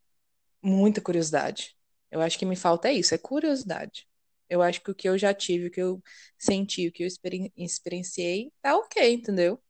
[0.63, 1.77] muita curiosidade.
[2.11, 4.07] Eu acho que me falta é isso, é curiosidade.
[4.49, 6.03] Eu acho que o que eu já tive, o que eu
[6.38, 7.09] senti, o que eu
[7.57, 9.61] experienciei, tá ok, entendeu?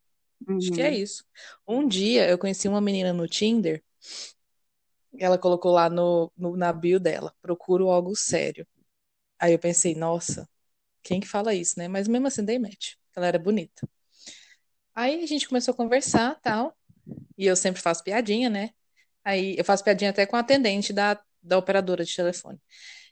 [0.47, 0.57] Uhum.
[0.57, 1.23] Acho que é isso.
[1.67, 3.83] Um dia eu conheci uma menina no Tinder,
[5.19, 8.65] ela colocou lá no, no, na bio dela, procuro algo sério.
[9.39, 10.47] Aí eu pensei, nossa,
[11.03, 11.87] quem que fala isso, né?
[11.87, 13.87] Mas mesmo assim dei match, ela era bonita.
[14.93, 16.77] Aí a gente começou a conversar, tal,
[17.37, 18.71] e eu sempre faço piadinha, né?
[19.23, 22.59] Aí eu faço piadinha até com a atendente da, da operadora de telefone.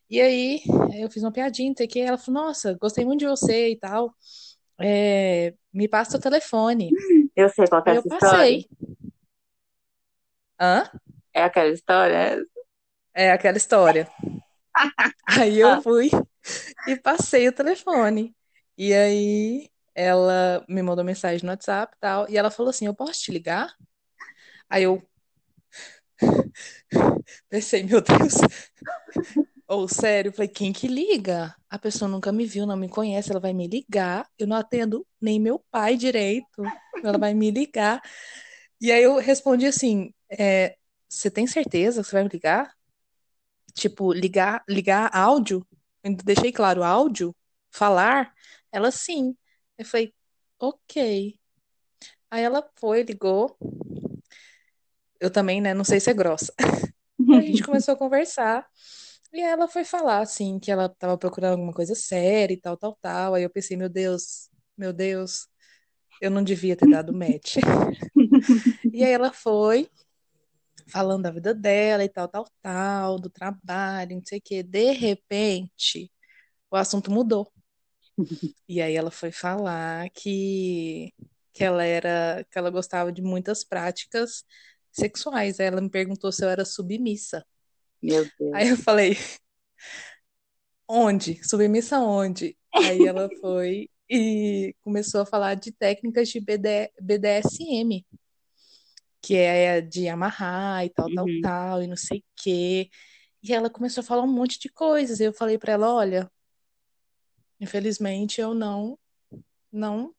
[0.10, 0.62] E aí
[1.00, 4.14] eu fiz uma piadinha, que ela falou, nossa, gostei muito de você e tal.
[4.80, 6.90] É, me passa o telefone.
[7.36, 8.58] Eu sei qual é eu essa passei.
[8.58, 9.10] história.
[10.60, 10.90] Hã?
[11.34, 12.46] É aquela história?
[13.14, 14.10] É aquela história.
[15.28, 16.10] Aí eu fui
[16.88, 18.36] e passei o telefone.
[18.78, 22.30] E aí ela me mandou mensagem no WhatsApp e tal.
[22.30, 23.74] E ela falou assim: Eu posso te ligar?
[24.70, 25.02] Aí eu
[27.50, 28.36] pensei, meu Deus.
[29.68, 31.56] Ou sério, falei, quem que liga?
[31.70, 34.28] A pessoa nunca me viu, não me conhece, ela vai me ligar.
[34.38, 36.64] Eu não atendo nem meu pai direito.
[37.04, 38.02] Ela vai me ligar.
[38.82, 40.76] E aí eu respondi assim: é,
[41.08, 42.74] você tem certeza que você vai me ligar?
[43.74, 45.66] Tipo, ligar, ligar áudio?
[46.04, 47.36] Eu deixei claro, áudio?
[47.72, 48.34] Falar?
[48.72, 49.36] Ela sim.
[49.78, 50.14] Eu falei,
[50.60, 51.38] ok.
[52.32, 53.58] Aí ela foi, ligou.
[55.20, 55.74] Eu também, né?
[55.74, 56.54] Não sei se é grossa.
[57.38, 58.66] a gente começou a conversar.
[59.34, 62.98] E ela foi falar, assim, que ela tava procurando alguma coisa séria e tal, tal,
[63.02, 63.36] tal.
[63.36, 65.48] Aí eu pensei, meu Deus, meu Deus,
[66.22, 67.58] eu não devia ter dado match.
[68.92, 69.90] e aí ela foi
[70.88, 74.64] falando da vida dela e tal, tal, tal, do trabalho, não sei o quê.
[74.64, 76.12] De repente,
[76.72, 77.52] o assunto mudou.
[78.68, 81.14] E aí ela foi falar que,
[81.54, 84.44] que ela era, que ela gostava de muitas práticas
[84.92, 85.60] sexuais.
[85.60, 87.46] Aí ela me perguntou se eu era submissa.
[88.02, 88.52] Meu Deus.
[88.54, 89.18] Aí eu falei,
[90.88, 91.40] onde?
[91.48, 92.58] Submissa onde?
[92.82, 98.06] Aí ela foi e começou a falar de técnicas de BD, BDSM,
[99.22, 101.16] que é de amarrar e tal, Uhum.
[101.16, 102.90] tal, tal, e não sei o quê.
[103.44, 105.20] E ela começou a falar um monte de coisas.
[105.20, 106.32] E eu falei pra ela, olha,
[107.60, 108.98] infelizmente eu não,
[109.72, 110.16] não,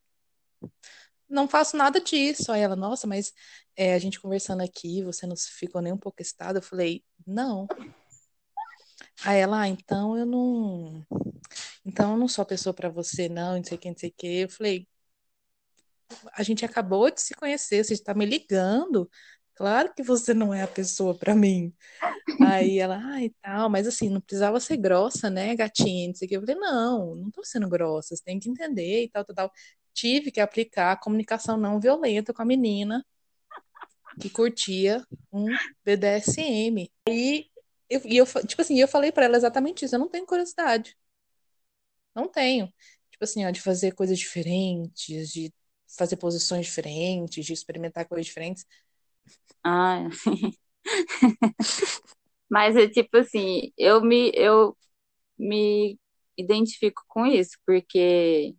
[1.31, 2.51] não faço nada disso.
[2.53, 3.33] Aí ela, nossa, mas
[3.77, 6.59] é, a gente conversando aqui, você não ficou nem um pouco excitada?
[6.59, 7.67] Eu falei, não.
[9.25, 11.07] Aí ela, ah, então eu não,
[11.85, 14.11] então eu não sou a pessoa pra você, não, não sei o que, não sei
[14.11, 14.27] o que.
[14.27, 14.89] Eu falei,
[16.33, 19.11] a gente acabou de se conhecer, você está me ligando.
[19.55, 21.75] Claro que você não é a pessoa pra mim.
[22.43, 26.09] Aí ela, e tal, mas assim, não precisava ser grossa, né, gatinha?
[26.09, 26.37] Não sei o que.
[26.37, 29.53] Eu falei, não, não tô sendo grossa, você tem que entender e tal, tal, tal.
[29.95, 33.05] Tive que aplicar comunicação não violenta com a menina
[34.21, 35.47] que curtia um
[35.85, 36.91] BDSM.
[37.09, 37.47] Aí,
[37.89, 40.97] eu, e eu, tipo assim, eu falei pra ela exatamente isso, eu não tenho curiosidade.
[42.15, 42.67] Não tenho.
[43.11, 45.53] Tipo assim, ó, de fazer coisas diferentes, de
[45.97, 48.65] fazer posições diferentes, de experimentar coisas diferentes.
[49.65, 50.09] Ah,
[52.51, 54.77] mas é tipo assim, eu me, eu
[55.39, 55.99] me
[56.39, 58.55] identifico com isso, porque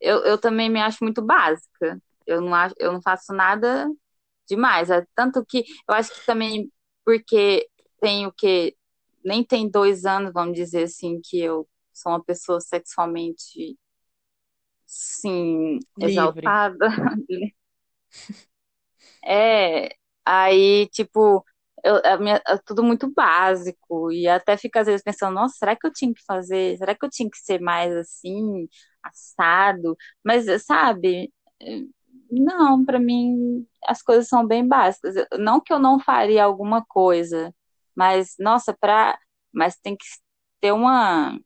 [0.00, 2.00] eu, eu também me acho muito básica.
[2.26, 3.88] Eu não, acho, eu não faço nada
[4.48, 4.90] demais.
[4.90, 6.72] É, tanto que eu acho que também
[7.04, 7.68] porque
[8.00, 8.76] tenho que
[9.24, 13.76] nem tem dois anos, vamos dizer assim, que eu sou uma pessoa sexualmente
[14.86, 16.88] sim, exaltada.
[19.24, 19.88] É,
[20.24, 21.44] aí, tipo,
[21.84, 25.76] eu, a minha- é tudo muito básico, e até fico às vezes pensando, nossa, será
[25.76, 26.76] que eu tinha que fazer?
[26.78, 28.68] Será que eu tinha que ser mais assim,
[29.08, 29.96] assado?
[30.24, 31.32] Mas, sabe,
[32.30, 35.14] não, pra mim as coisas são bem básicas.
[35.38, 37.54] Não que eu não faria alguma coisa,
[37.94, 39.18] mas, nossa, pra,
[39.52, 40.04] mas tem que
[40.60, 41.38] ter uma,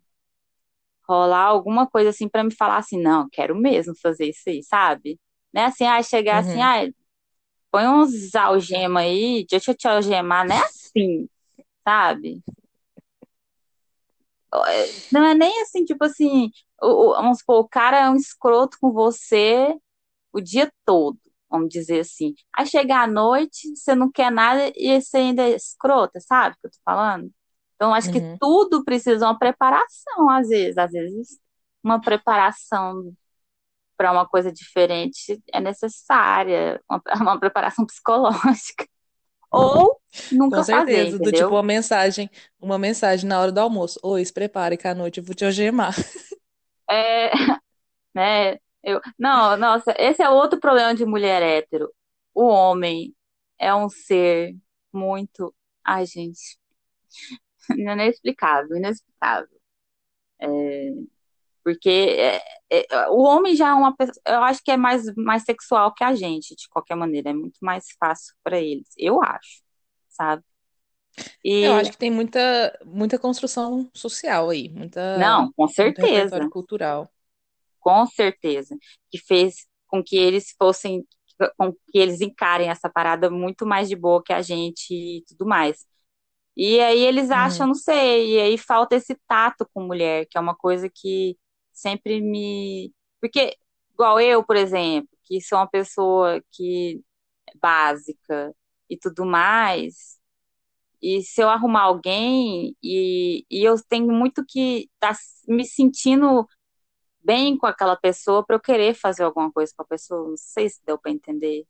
[1.09, 5.19] rolar alguma coisa assim pra me falar assim, não, quero mesmo fazer isso aí, sabe?
[5.53, 5.65] Né?
[5.65, 6.63] Assim, ah, chegar assim, Uhum.
[6.63, 6.89] ah,
[7.71, 11.29] põe uns algemas aí, deixa eu te algemar, não é assim,
[11.85, 12.41] sabe?
[15.13, 16.51] Não é nem assim, tipo assim,
[16.83, 19.77] o, vamos supor, o cara é um escroto com você
[20.33, 21.19] o dia todo,
[21.51, 22.35] vamos dizer assim.
[22.57, 26.61] Aí chega à noite, você não quer nada e você ainda é escrota, sabe o
[26.61, 27.31] que eu tô falando?
[27.77, 28.41] Então, acho que Uhum.
[28.41, 30.79] tudo precisa de uma preparação, às vezes.
[30.79, 31.41] Às vezes,
[31.83, 33.13] uma preparação
[33.97, 38.87] para uma coisa diferente é necessária, uma, uma preparação psicológica.
[39.51, 40.01] Ou
[40.49, 41.19] Com nunca fazer, certeza.
[41.19, 43.99] Do tipo uma mensagem, uma mensagem na hora do almoço.
[44.03, 45.95] Oi, se prepare que à noite eu vou te algemar.
[46.91, 47.31] É,
[48.15, 48.55] né?
[48.85, 51.93] Eu, não, nossa, esse é outro problema de mulher hétero.
[52.35, 53.15] O homem
[53.59, 54.57] é um ser
[54.93, 55.55] muito.
[55.85, 56.59] Ai, gente,
[57.79, 59.61] não é inexplicável, inexplicável.
[61.63, 65.43] Porque é- é- o homem já é uma pessoa, eu acho que é mais, mais
[65.45, 69.63] sexual que a gente, de qualquer maneira, é muito mais fácil para eles, eu acho,
[70.09, 70.43] sabe?
[71.61, 77.11] Eu acho que tem muita, muita construção social aí, muita, não, com certeza, cultural.
[77.81, 78.77] com certeza,
[79.11, 81.07] que fez com que eles fossem,
[81.59, 85.47] com que eles encarem essa parada muito mais de boa que a gente e tudo
[85.47, 85.87] mais.
[86.57, 90.39] E aí eles acham, Uhum, não sei, e aí falta esse tato com mulher, que
[90.39, 91.39] é uma coisa que
[91.73, 92.93] sempre me.
[93.21, 93.57] Porque,
[93.95, 97.03] igual eu, por exemplo, que sou uma pessoa que
[97.49, 98.55] é básica
[98.91, 100.20] e tudo mais,
[101.03, 105.17] e se eu arrumar alguém, e, e eu tenho muito que estar
[105.49, 106.47] me sentindo
[107.25, 110.69] bem com aquela pessoa para eu querer fazer alguma coisa com a pessoa, não sei
[110.71, 111.67] se deu para entender.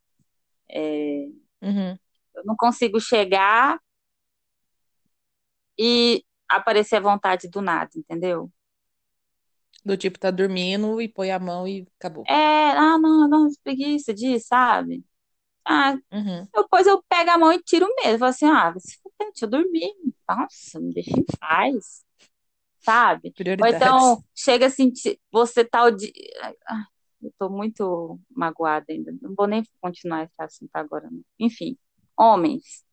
[1.61, 1.97] uhum.
[2.35, 3.79] Eu não consigo chegar
[5.77, 8.51] e aparecer à vontade do nada, entendeu?
[9.85, 12.27] Do tipo, tá dormindo e põe a mão e acabou.
[12.27, 12.33] É,
[12.71, 15.03] ah, não, não, preguiça disso, sabe?
[15.65, 16.49] Ah, Uhum.
[16.55, 18.19] depois eu pego a mão e tiro mesmo.
[18.19, 19.93] Falo assim, ah, se deixa eu dormir.
[20.27, 22.03] Nossa, me deixa em paz,
[22.79, 23.33] sabe?
[23.61, 24.91] Ou então, chega assim,
[25.31, 26.11] você tá o dia...
[26.41, 26.83] Ai,
[27.21, 29.13] eu tô muito magoada ainda.
[29.21, 31.21] Não vou nem continuar esse assunto agora, não.
[31.39, 31.77] Enfim,
[32.17, 32.83] homens.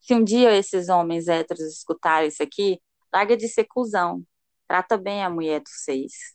[0.00, 2.80] Se um dia esses homens héteros escutarem isso aqui,
[3.12, 4.24] larga de ser cuzão.
[4.68, 6.34] Trata bem a mulher dos seis,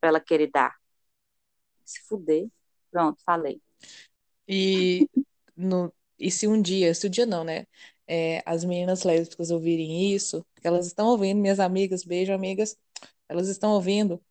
[0.00, 0.74] pra ela querer dar.
[1.84, 2.48] Se fuder.
[2.90, 3.60] Pronto, falei.
[4.46, 5.08] E,
[5.56, 7.66] no, e se um dia, se um dia não, né?
[8.12, 12.76] É, as meninas lésbicas ouvirem isso, que elas estão ouvindo, minhas amigas, beijo, amigas,
[13.26, 14.22] elas estão ouvindo,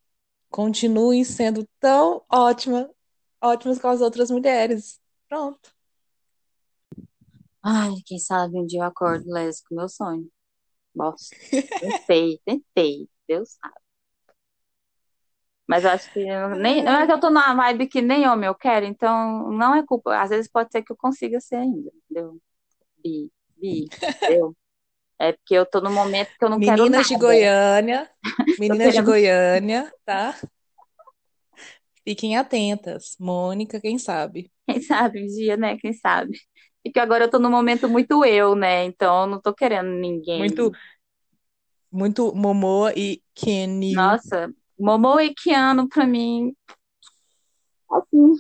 [0.51, 2.87] continuem sendo tão ótimas,
[3.41, 5.01] ótimas com as outras mulheres.
[5.27, 5.73] Pronto.
[7.63, 10.29] Ai, quem sabe um dia eu acordo lésbico, meu sonho.
[10.93, 11.35] Nossa,
[11.79, 13.81] tentei, tentei, Deus sabe.
[15.67, 18.45] Mas acho que eu nem, não é que eu tô numa vibe que nem homem
[18.45, 20.21] eu quero, então não é culpa.
[20.21, 22.39] Às vezes pode ser que eu consiga ser ainda, entendeu?
[23.03, 23.91] Bi, bi,
[24.25, 24.55] entendeu?
[25.19, 27.25] É porque eu tô num momento que eu não quero Meninas de nada.
[27.25, 28.09] Goiânia,
[28.57, 30.35] meninas de Goiânia, tá?
[32.03, 33.15] Fiquem atentas.
[33.19, 34.51] Mônica, quem sabe?
[34.67, 35.77] quem sabe dia, né?
[35.77, 36.37] Quem sabe?
[36.83, 38.83] E que agora eu tô num momento muito eu, né?
[38.85, 39.89] Então eu não tô querendo
[40.35, 40.71] Muito, ninguém.
[41.91, 43.95] muito Momoa e Kenyu.
[43.95, 46.55] Nossa, Momo e Keanu pra mim,
[47.91, 48.35] assim,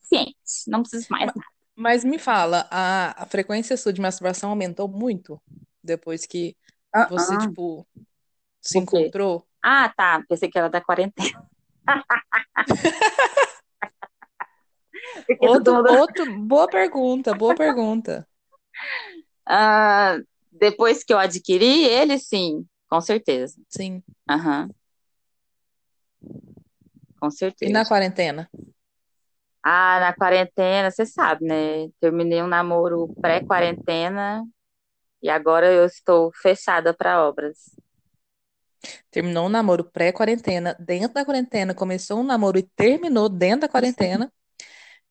[0.00, 0.34] ciente.
[0.68, 1.42] Não preciso mais Ma-
[1.76, 5.40] Mas me fala, a, a frequência sua de masturbação aumentou muito
[5.84, 6.56] depois que
[7.10, 7.48] você, nada.
[7.48, 7.86] tipo,
[8.62, 9.46] se encontrou?
[9.62, 10.22] Ah, tá.
[10.28, 11.46] Pensei que era da quarentena.
[15.40, 15.90] Outro, mundo.
[15.90, 18.26] outro, boa pergunta, boa pergunta.
[19.46, 20.18] Ah,
[20.50, 23.60] depois que eu adquiri ele, sim, com certeza.
[23.68, 24.02] Sim.
[24.28, 24.68] Aham,
[27.20, 27.84] com E na certeza.
[27.84, 28.48] quarentena?
[29.68, 31.88] Ah, na quarentena, você sabe, né?
[32.00, 34.44] Terminei um namoro pré-quarentena
[35.22, 37.58] e agora eu estou fechada para obras.
[39.10, 44.32] Terminou um namoro pré-quarentena, dentro da quarentena, começou um namoro e terminou dentro da quarentena,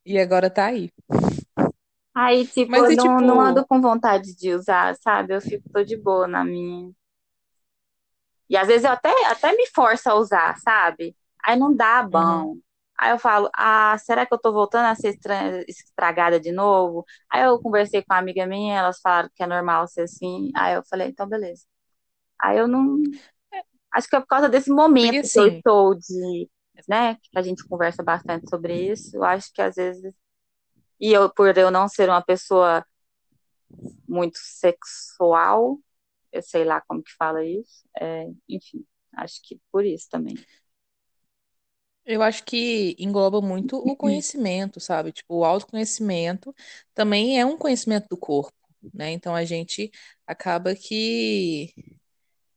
[0.06, 0.92] e agora tá aí.
[2.14, 5.36] Aí, tipo, Mas eu e não, não ando tipo, com vontade de usar, sabe?
[5.36, 6.92] Eu fico, tô de boa na minha.
[8.50, 11.16] E às vezes eu até, até me forço a usar, sabe?
[11.44, 12.58] Aí não dá uhum, bom.
[12.98, 17.06] Aí eu falo, ah, será que eu tô voltando a ser estra- estragada de novo?
[17.32, 20.52] Aí eu conversei com uma amiga minha, elas falaram que é normal ser assim.
[20.56, 21.64] Aí eu falei, então beleza.
[22.42, 23.02] Aí eu não.
[23.94, 26.50] Acho que é por causa desse porque momento que eu assim, estou de,
[26.88, 27.16] né?
[27.16, 29.16] Que a gente conversa bastante sobre isso.
[29.18, 30.14] Eu acho que às vezes.
[31.00, 32.86] E eu, por eu não ser uma pessoa
[34.08, 35.80] muito sexual,
[36.32, 37.88] eu sei lá como que fala isso.
[38.00, 38.86] é, enfim,
[39.16, 40.36] acho que por isso também.
[42.06, 45.12] Eu acho que engloba muito o conhecimento, sabe?
[45.12, 46.54] Tipo, o autoconhecimento
[46.94, 48.54] também é um conhecimento do corpo,
[48.94, 49.12] né?
[49.12, 49.92] Então a gente
[50.28, 51.74] acaba que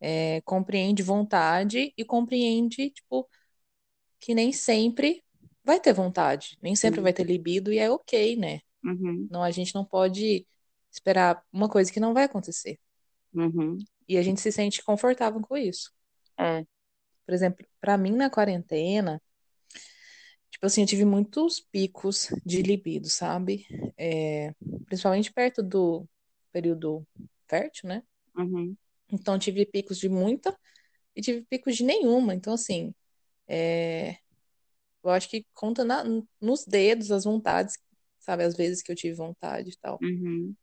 [0.01, 3.29] é, compreende vontade e compreende, tipo,
[4.21, 5.25] que nem sempre
[5.65, 8.61] vai ter vontade, nem sempre vai ter libido e é ok, né?
[8.85, 10.47] Uhum, Não, a gente não pode
[10.93, 12.79] esperar uma coisa que não vai acontecer.
[13.35, 15.93] uhum, E a gente se sente confortável com isso.
[16.39, 16.65] é,
[17.27, 19.21] Por exemplo, pra mim na quarentena,
[20.51, 23.67] tipo assim, eu tive muitos picos de libido, sabe?
[23.99, 24.55] É,
[24.87, 26.07] principalmente perto do
[26.53, 27.07] período
[27.49, 28.03] fértil, né?
[28.37, 28.77] uhum,
[29.11, 30.57] Então tive picos de muita
[31.17, 32.35] e tive picos de nenhuma.
[32.35, 32.95] Então, assim,
[33.49, 34.19] é,
[35.05, 36.05] eu acho que conta na-
[36.41, 37.77] nos dedos as vontades,
[38.21, 38.45] sabe?
[38.45, 40.03] As vezes que eu tive vontade e tal.
[40.03, 40.57] uhum.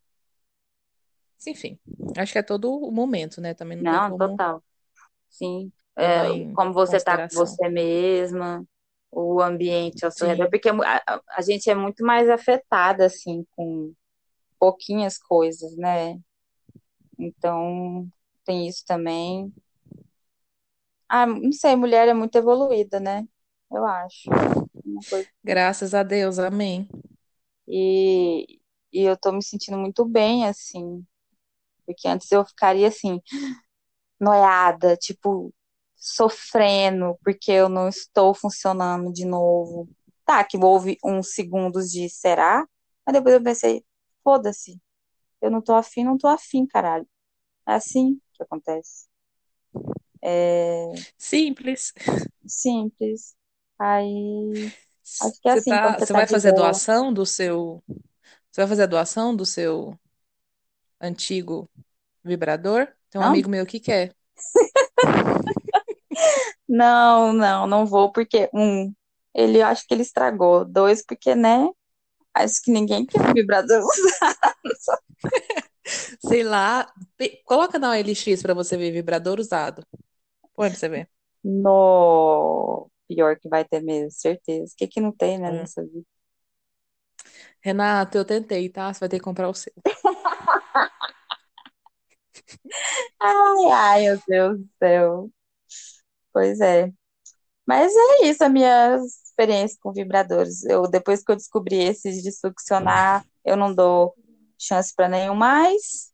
[1.48, 1.80] Enfim,
[2.18, 3.54] acho que é todo o momento, né?
[3.54, 4.64] Também não tem Não, como total.
[5.30, 5.72] Sim.
[5.98, 8.66] É, como você tá com você mesma,
[9.16, 10.74] o ambiente ao seu redor, porque a,
[11.07, 13.93] a- a gente é muito mais afetada, assim, com
[14.59, 16.20] pouquinhas coisas, né?
[17.20, 18.07] Então,
[18.45, 19.53] tem isso também.
[21.09, 23.28] Ah, não sei, mulher é muito evoluída, né?
[23.72, 24.30] Eu acho.
[25.09, 25.30] Coisa.
[25.43, 26.88] graças a Deus, amém.
[27.68, 28.59] E,
[28.93, 31.05] e eu tô me sentindo muito bem, assim,
[31.86, 33.22] porque antes eu ficaria assim,
[34.20, 35.53] noiada, tipo,
[36.06, 39.89] sofrendo, porque eu não estou funcionando de novo.
[40.26, 42.68] Tá, que houve uns segundos de será,
[43.06, 43.86] mas depois eu pensei,
[44.24, 44.82] foda-se,
[45.41, 47.08] eu não tô afim, não tô afim, caralho.
[47.68, 49.08] É assim que acontece.
[50.22, 51.93] É Simples.
[52.47, 53.36] simples.
[53.80, 54.72] Aí,
[55.22, 56.53] acho que é assim, tá, você você tá vai fazer boa.
[56.53, 57.84] doação do seu,
[58.51, 59.97] você vai fazer a doação do seu
[60.99, 61.70] antigo
[62.24, 62.88] vibrador?
[63.10, 64.16] Tem um Não, amigo meu que quer.
[66.68, 68.93] não, não, não vou, porque, um,
[69.34, 70.66] ele acho que ele estragou.
[70.66, 71.68] Dois, porque, né?
[72.34, 75.16] Acho que ninguém quer vibrador usado.
[76.28, 76.91] Sei lá,
[77.45, 79.86] coloca na OLX pra você ver vibrador usado.
[80.55, 81.09] Pra você ver.
[81.43, 84.74] No pior que vai ter mesmo, certeza.
[84.74, 85.51] O que que não tem, né, É.
[85.51, 86.05] nessa vida?
[87.61, 88.93] Renato, eu tentei, tá?
[88.93, 89.74] Você vai ter que comprar o seu.
[93.20, 95.32] Ai, ai, meu Deus do céu.
[96.36, 96.92] Pois é.
[97.66, 100.66] Mas é isso, a minha experiência com vibradores.
[100.66, 104.14] Eu, depois que eu descobri esses de succionar, eu não dou
[104.60, 106.12] chance para nenhum mais.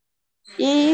[0.59, 0.93] E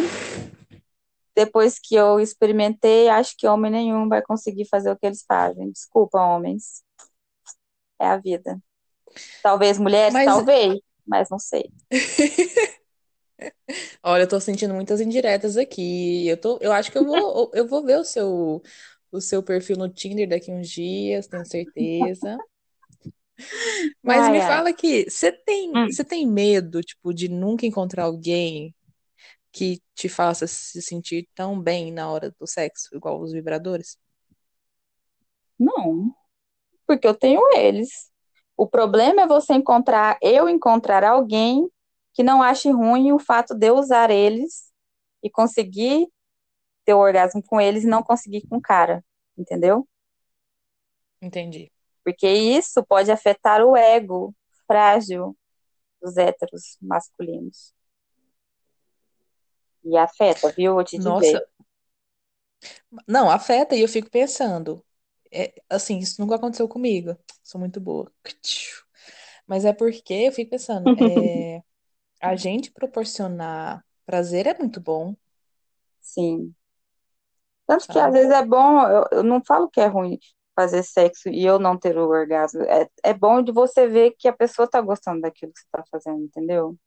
[1.36, 5.73] depois que eu experimentei, acho que homem nenhum vai conseguir fazer o que eles fazem.
[5.73, 6.82] Desculpa, homens.
[7.99, 8.57] É a vida.
[9.43, 11.69] Talvez mulheres, Mas, talvez, mas não sei.
[14.01, 16.28] olha, eu tô sentindo muitas indiretas aqui.
[16.28, 18.61] Eu tô, eu acho que eu vou, eu vou ver o seu,
[19.11, 22.41] o seu perfil no Tinder daqui uns dias, tenho certeza.
[24.03, 24.57] Mas Ai, me ai.
[24.57, 28.73] fala aqui, você tem, Hum, você tem medo, tipo, de nunca encontrar alguém
[29.51, 33.97] que te faça se sentir tão bem na hora do sexo, igual os vibradores?
[35.59, 36.13] não,
[36.87, 37.89] porque eu tenho eles.
[38.57, 41.69] O problema é você encontrar, eu encontrar alguém
[42.13, 44.71] que não ache ruim o fato de eu usar eles
[45.23, 46.07] e conseguir
[46.88, 49.03] ter o orgasmo com eles e não conseguir com o cara,
[49.38, 49.85] entendeu?
[51.21, 51.69] Entendi.
[52.01, 54.33] Porque isso pode afetar o ego
[54.65, 55.38] frágil
[56.01, 57.73] dos héteros masculinos.
[59.83, 60.75] E afeta, viu?
[60.75, 61.09] Vou te dizer.
[61.09, 61.45] Nossa,
[63.05, 64.81] não, afeta e eu fico pensando,
[65.29, 67.17] é, assim, isso nunca aconteceu comigo.
[67.43, 68.09] Sou muito boa.
[69.45, 71.61] Mas é porque eu fico pensando, é,
[72.21, 75.13] a gente proporcionar prazer é muito bom,
[76.07, 76.55] Sim.
[77.68, 78.13] Tanto que às sabe?
[78.13, 80.20] vezes é bom, eu, eu não falo que é ruim
[80.55, 82.63] fazer sexo e eu não ter o orgasmo.
[82.63, 85.84] É, é bom de você ver que a pessoa tá gostando daquilo que você tá
[85.91, 86.78] fazendo, entendeu?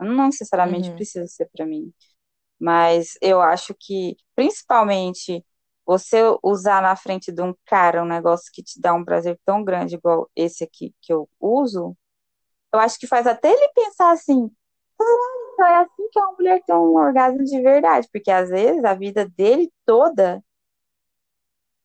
[0.00, 1.92] Não necessariamente Uhum, precisa ser pra mim.
[2.58, 5.44] Mas eu acho que, principalmente,
[5.86, 9.64] você usar na frente de um cara um negócio que te dá um prazer tão
[9.64, 11.96] grande, igual esse aqui que eu uso,
[12.72, 14.50] eu acho que faz até ele pensar assim,
[15.54, 18.94] então é assim que uma mulher tem um orgasmo de verdade, porque às vezes a
[18.94, 20.42] vida dele toda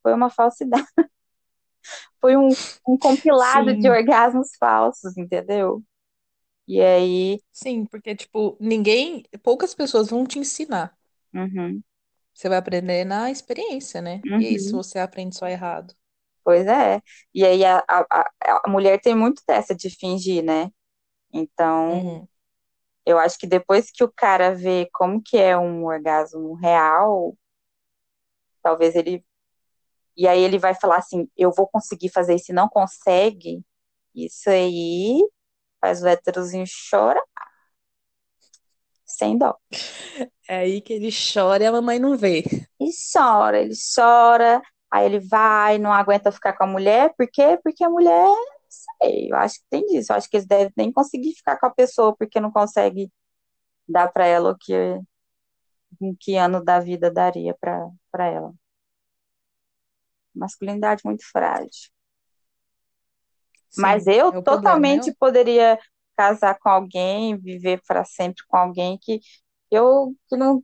[0.02, 0.86] foi uma falsidade,
[2.22, 2.56] foi um,
[2.88, 5.84] um compilado de Sim, orgasmos falsos, entendeu?
[6.68, 10.98] E aí, sim, porque, tipo, ninguém, poucas pessoas vão te ensinar.
[11.34, 11.84] uhum,
[12.34, 14.26] Você vai aprender na experiência, né?
[14.36, 15.96] E aí, se uhum, você aprende só errado?
[16.44, 17.02] pois é.
[17.34, 20.70] E aí a, a, a a mulher tem muito dessa de fingir, né?
[21.34, 22.28] Então, Uhum.
[23.06, 27.36] Eu acho que depois que o cara vê como que é um orgasmo real,
[28.62, 29.26] talvez ele
[30.16, 33.64] e aí ele vai falar assim, eu vou conseguir fazer isso não consegue,
[34.14, 35.22] isso aí
[35.80, 37.24] faz o héterozinho chorar.
[39.06, 39.58] Sem dó.
[40.48, 42.44] É aí que ele chora e a mamãe não vê.
[42.80, 47.58] E chora, ele chora, aí ele vai, não aguenta ficar com a mulher, por quê?
[47.64, 48.36] Porque a mulher,
[48.70, 51.66] sei, eu acho que tem disso, eu acho que eles devem nem conseguir ficar com
[51.68, 53.12] a pessoa porque não consegue
[53.88, 54.74] dar para ela o que
[56.02, 58.54] em que ano da vida daria para para ela.
[60.34, 61.92] Masculinidade muito frágil.
[63.70, 64.84] Sim, Mas eu é o problema.
[64.84, 65.80] totalmente poderia
[66.18, 69.20] casar com alguém, viver para sempre com alguém que
[69.72, 70.64] eu que não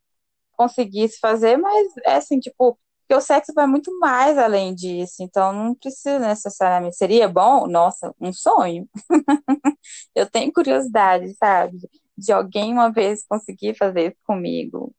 [0.53, 5.53] conseguisse fazer, mas é assim, tipo, porque o sexo vai muito mais além disso, então
[5.53, 6.97] não precisa necessariamente.
[6.97, 7.67] Seria bom?
[7.67, 8.89] Nossa, um sonho.
[10.15, 11.77] Eu tenho curiosidade, sabe,
[12.17, 14.93] de alguém uma vez conseguir fazer isso comigo,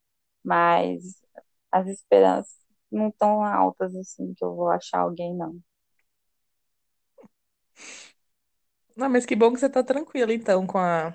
[0.44, 1.02] mas
[1.72, 2.54] as esperanças
[2.90, 5.60] não tão altas assim que eu vou achar alguém, não.
[8.96, 11.14] Não, mas que bom que você tá tranquila, então, com a,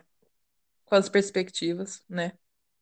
[0.85, 2.33] com as perspectivas, né?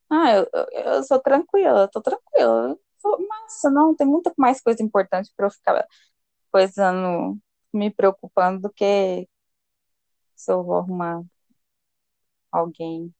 [0.10, 2.78] Ah, eu, eu, sou tranquila, eu tô tranquila.
[3.04, 5.86] Eu sou- Nossa, não, tem muita mais coisa importante pra eu ficar
[6.52, 7.40] coisando,
[7.74, 9.28] me preocupando do que
[10.36, 11.24] se eu vou arrumar
[12.52, 13.12] alguém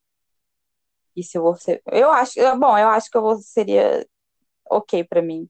[1.16, 1.82] e se eu vou ser.
[1.86, 4.06] Eu acho, bom, eu acho que eu vou, seria
[4.70, 5.48] ok pra mim.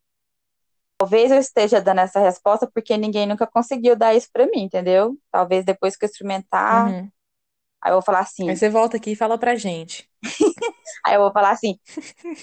[0.99, 5.18] Talvez eu esteja dando essa resposta porque ninguém nunca conseguiu dar isso pra mim, entendeu?
[5.31, 7.11] Talvez depois que eu experimentar, Uhum.
[7.83, 10.09] aí eu vou falar Aí assim, você volta aqui e fala pra gente.
[11.05, 11.79] aí eu vou falar assim,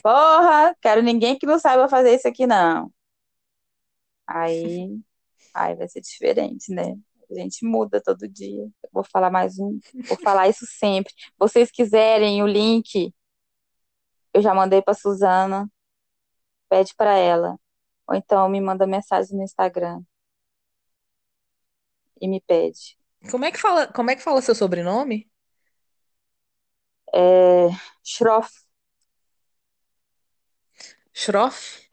[0.01, 2.91] porra, quero ninguém que não saiba fazer isso aqui, não.
[4.25, 4.99] Aí,
[5.53, 6.95] aí vai ser diferente, né?
[7.29, 8.63] A gente muda todo dia.
[8.63, 11.13] Eu vou falar mais um, vou falar isso sempre.
[11.37, 13.13] Vocês quiserem o link,
[14.33, 15.69] eu já mandei pra Suzana,
[16.69, 17.57] pede pra ela.
[18.07, 20.01] Ou então me manda mensagem no Instagram
[22.21, 22.97] e me pede.
[23.29, 25.29] Como é que fala, como é que fala seu sobrenome?
[27.13, 27.69] É,
[28.03, 28.51] Schroff.
[31.13, 31.87] Schroff?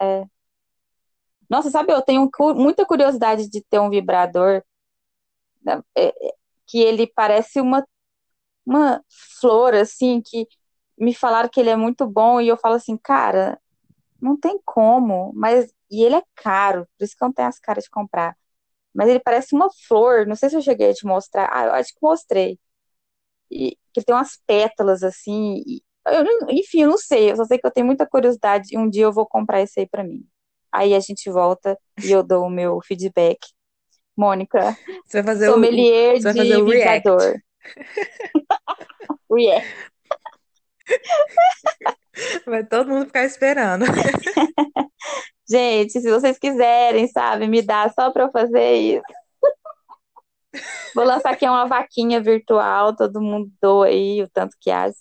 [1.49, 4.63] Nossa, sabe, eu tenho muita curiosidade de ter um vibrador
[5.65, 6.33] né, é, é,
[6.67, 7.87] que ele parece uma,
[8.67, 9.03] uma
[9.41, 10.47] flor, assim, que
[10.99, 13.61] me falaram que ele é muito bom e eu falo assim, cara,
[14.23, 17.61] não tem como, mas e ele é caro, por isso que eu não tenho as
[17.61, 18.37] caras de comprar.
[18.95, 21.49] Mas ele parece uma flor, não sei se eu cheguei a te mostrar.
[21.53, 22.59] Ah, eu acho que mostrei.
[23.55, 27.45] E que tem umas pétalas assim, e- eu não- enfim, eu não sei, eu só
[27.45, 30.03] sei que eu tenho muita curiosidade e um dia eu vou comprar esse aí pra
[30.05, 30.27] mim.
[30.73, 33.39] Aí a gente volta e eu dou o meu feedback.
[34.17, 34.77] Mônica,
[35.07, 37.09] Você vai fazer o, sommelier você vai de fazer o react.
[39.33, 39.69] React.
[42.47, 43.85] vai todo mundo ficar esperando.
[45.49, 49.03] Gente, se vocês quiserem, sabe, me dá só pra eu fazer isso.
[50.95, 54.95] Vou lançar aqui uma vaquinha virtual, todo mundo doa aí o tanto que acha,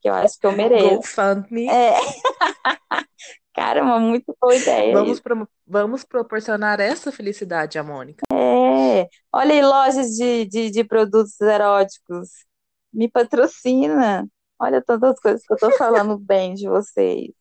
[0.00, 0.96] que eu acho que eu mereço.
[0.96, 1.68] GoFundMe.
[1.68, 1.94] É.
[3.52, 8.22] Caramba, muito boa ideia Vamos, pro- vamos proporcionar essa felicidade à Mônica.
[8.32, 9.08] É.
[9.32, 12.28] Olha aí, lojas de, de, de produtos eróticos.
[12.92, 14.26] Me patrocina.
[14.58, 17.32] Olha todas as coisas que eu tô falando bem de vocês.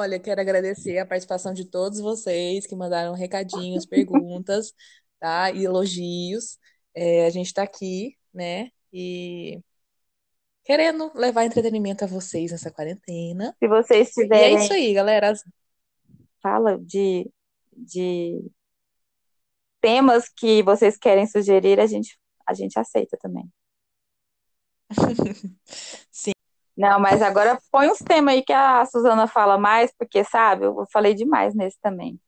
[0.00, 4.72] Olha, quero agradecer a participação de todos vocês que mandaram recadinhos, perguntas,
[5.18, 5.50] tá?
[5.50, 6.58] E elogios.
[6.94, 8.70] É, a gente tá aqui, né?
[8.92, 9.60] E
[10.64, 13.54] querendo levar entretenimento a vocês nessa quarentena.
[13.58, 15.32] Se vocês E é tiverem, isso aí, galera.
[16.42, 17.30] Fala de,
[17.72, 18.40] de
[19.80, 23.48] temas que vocês querem sugerir, a gente, a gente aceita também.
[26.10, 26.32] Sim.
[26.76, 30.84] Não, mas agora põe uns temas aí que a Suzana fala mais, porque, sabe, eu
[30.92, 32.20] falei demais nesse também.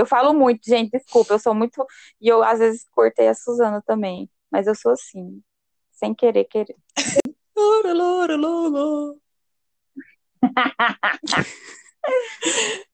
[0.00, 1.84] Eu falo muito, gente, desculpa, eu sou muito.
[2.20, 5.42] E eu, às vezes, cortei a Suzana também, mas eu sou assim,
[5.92, 6.76] sem querer, querer.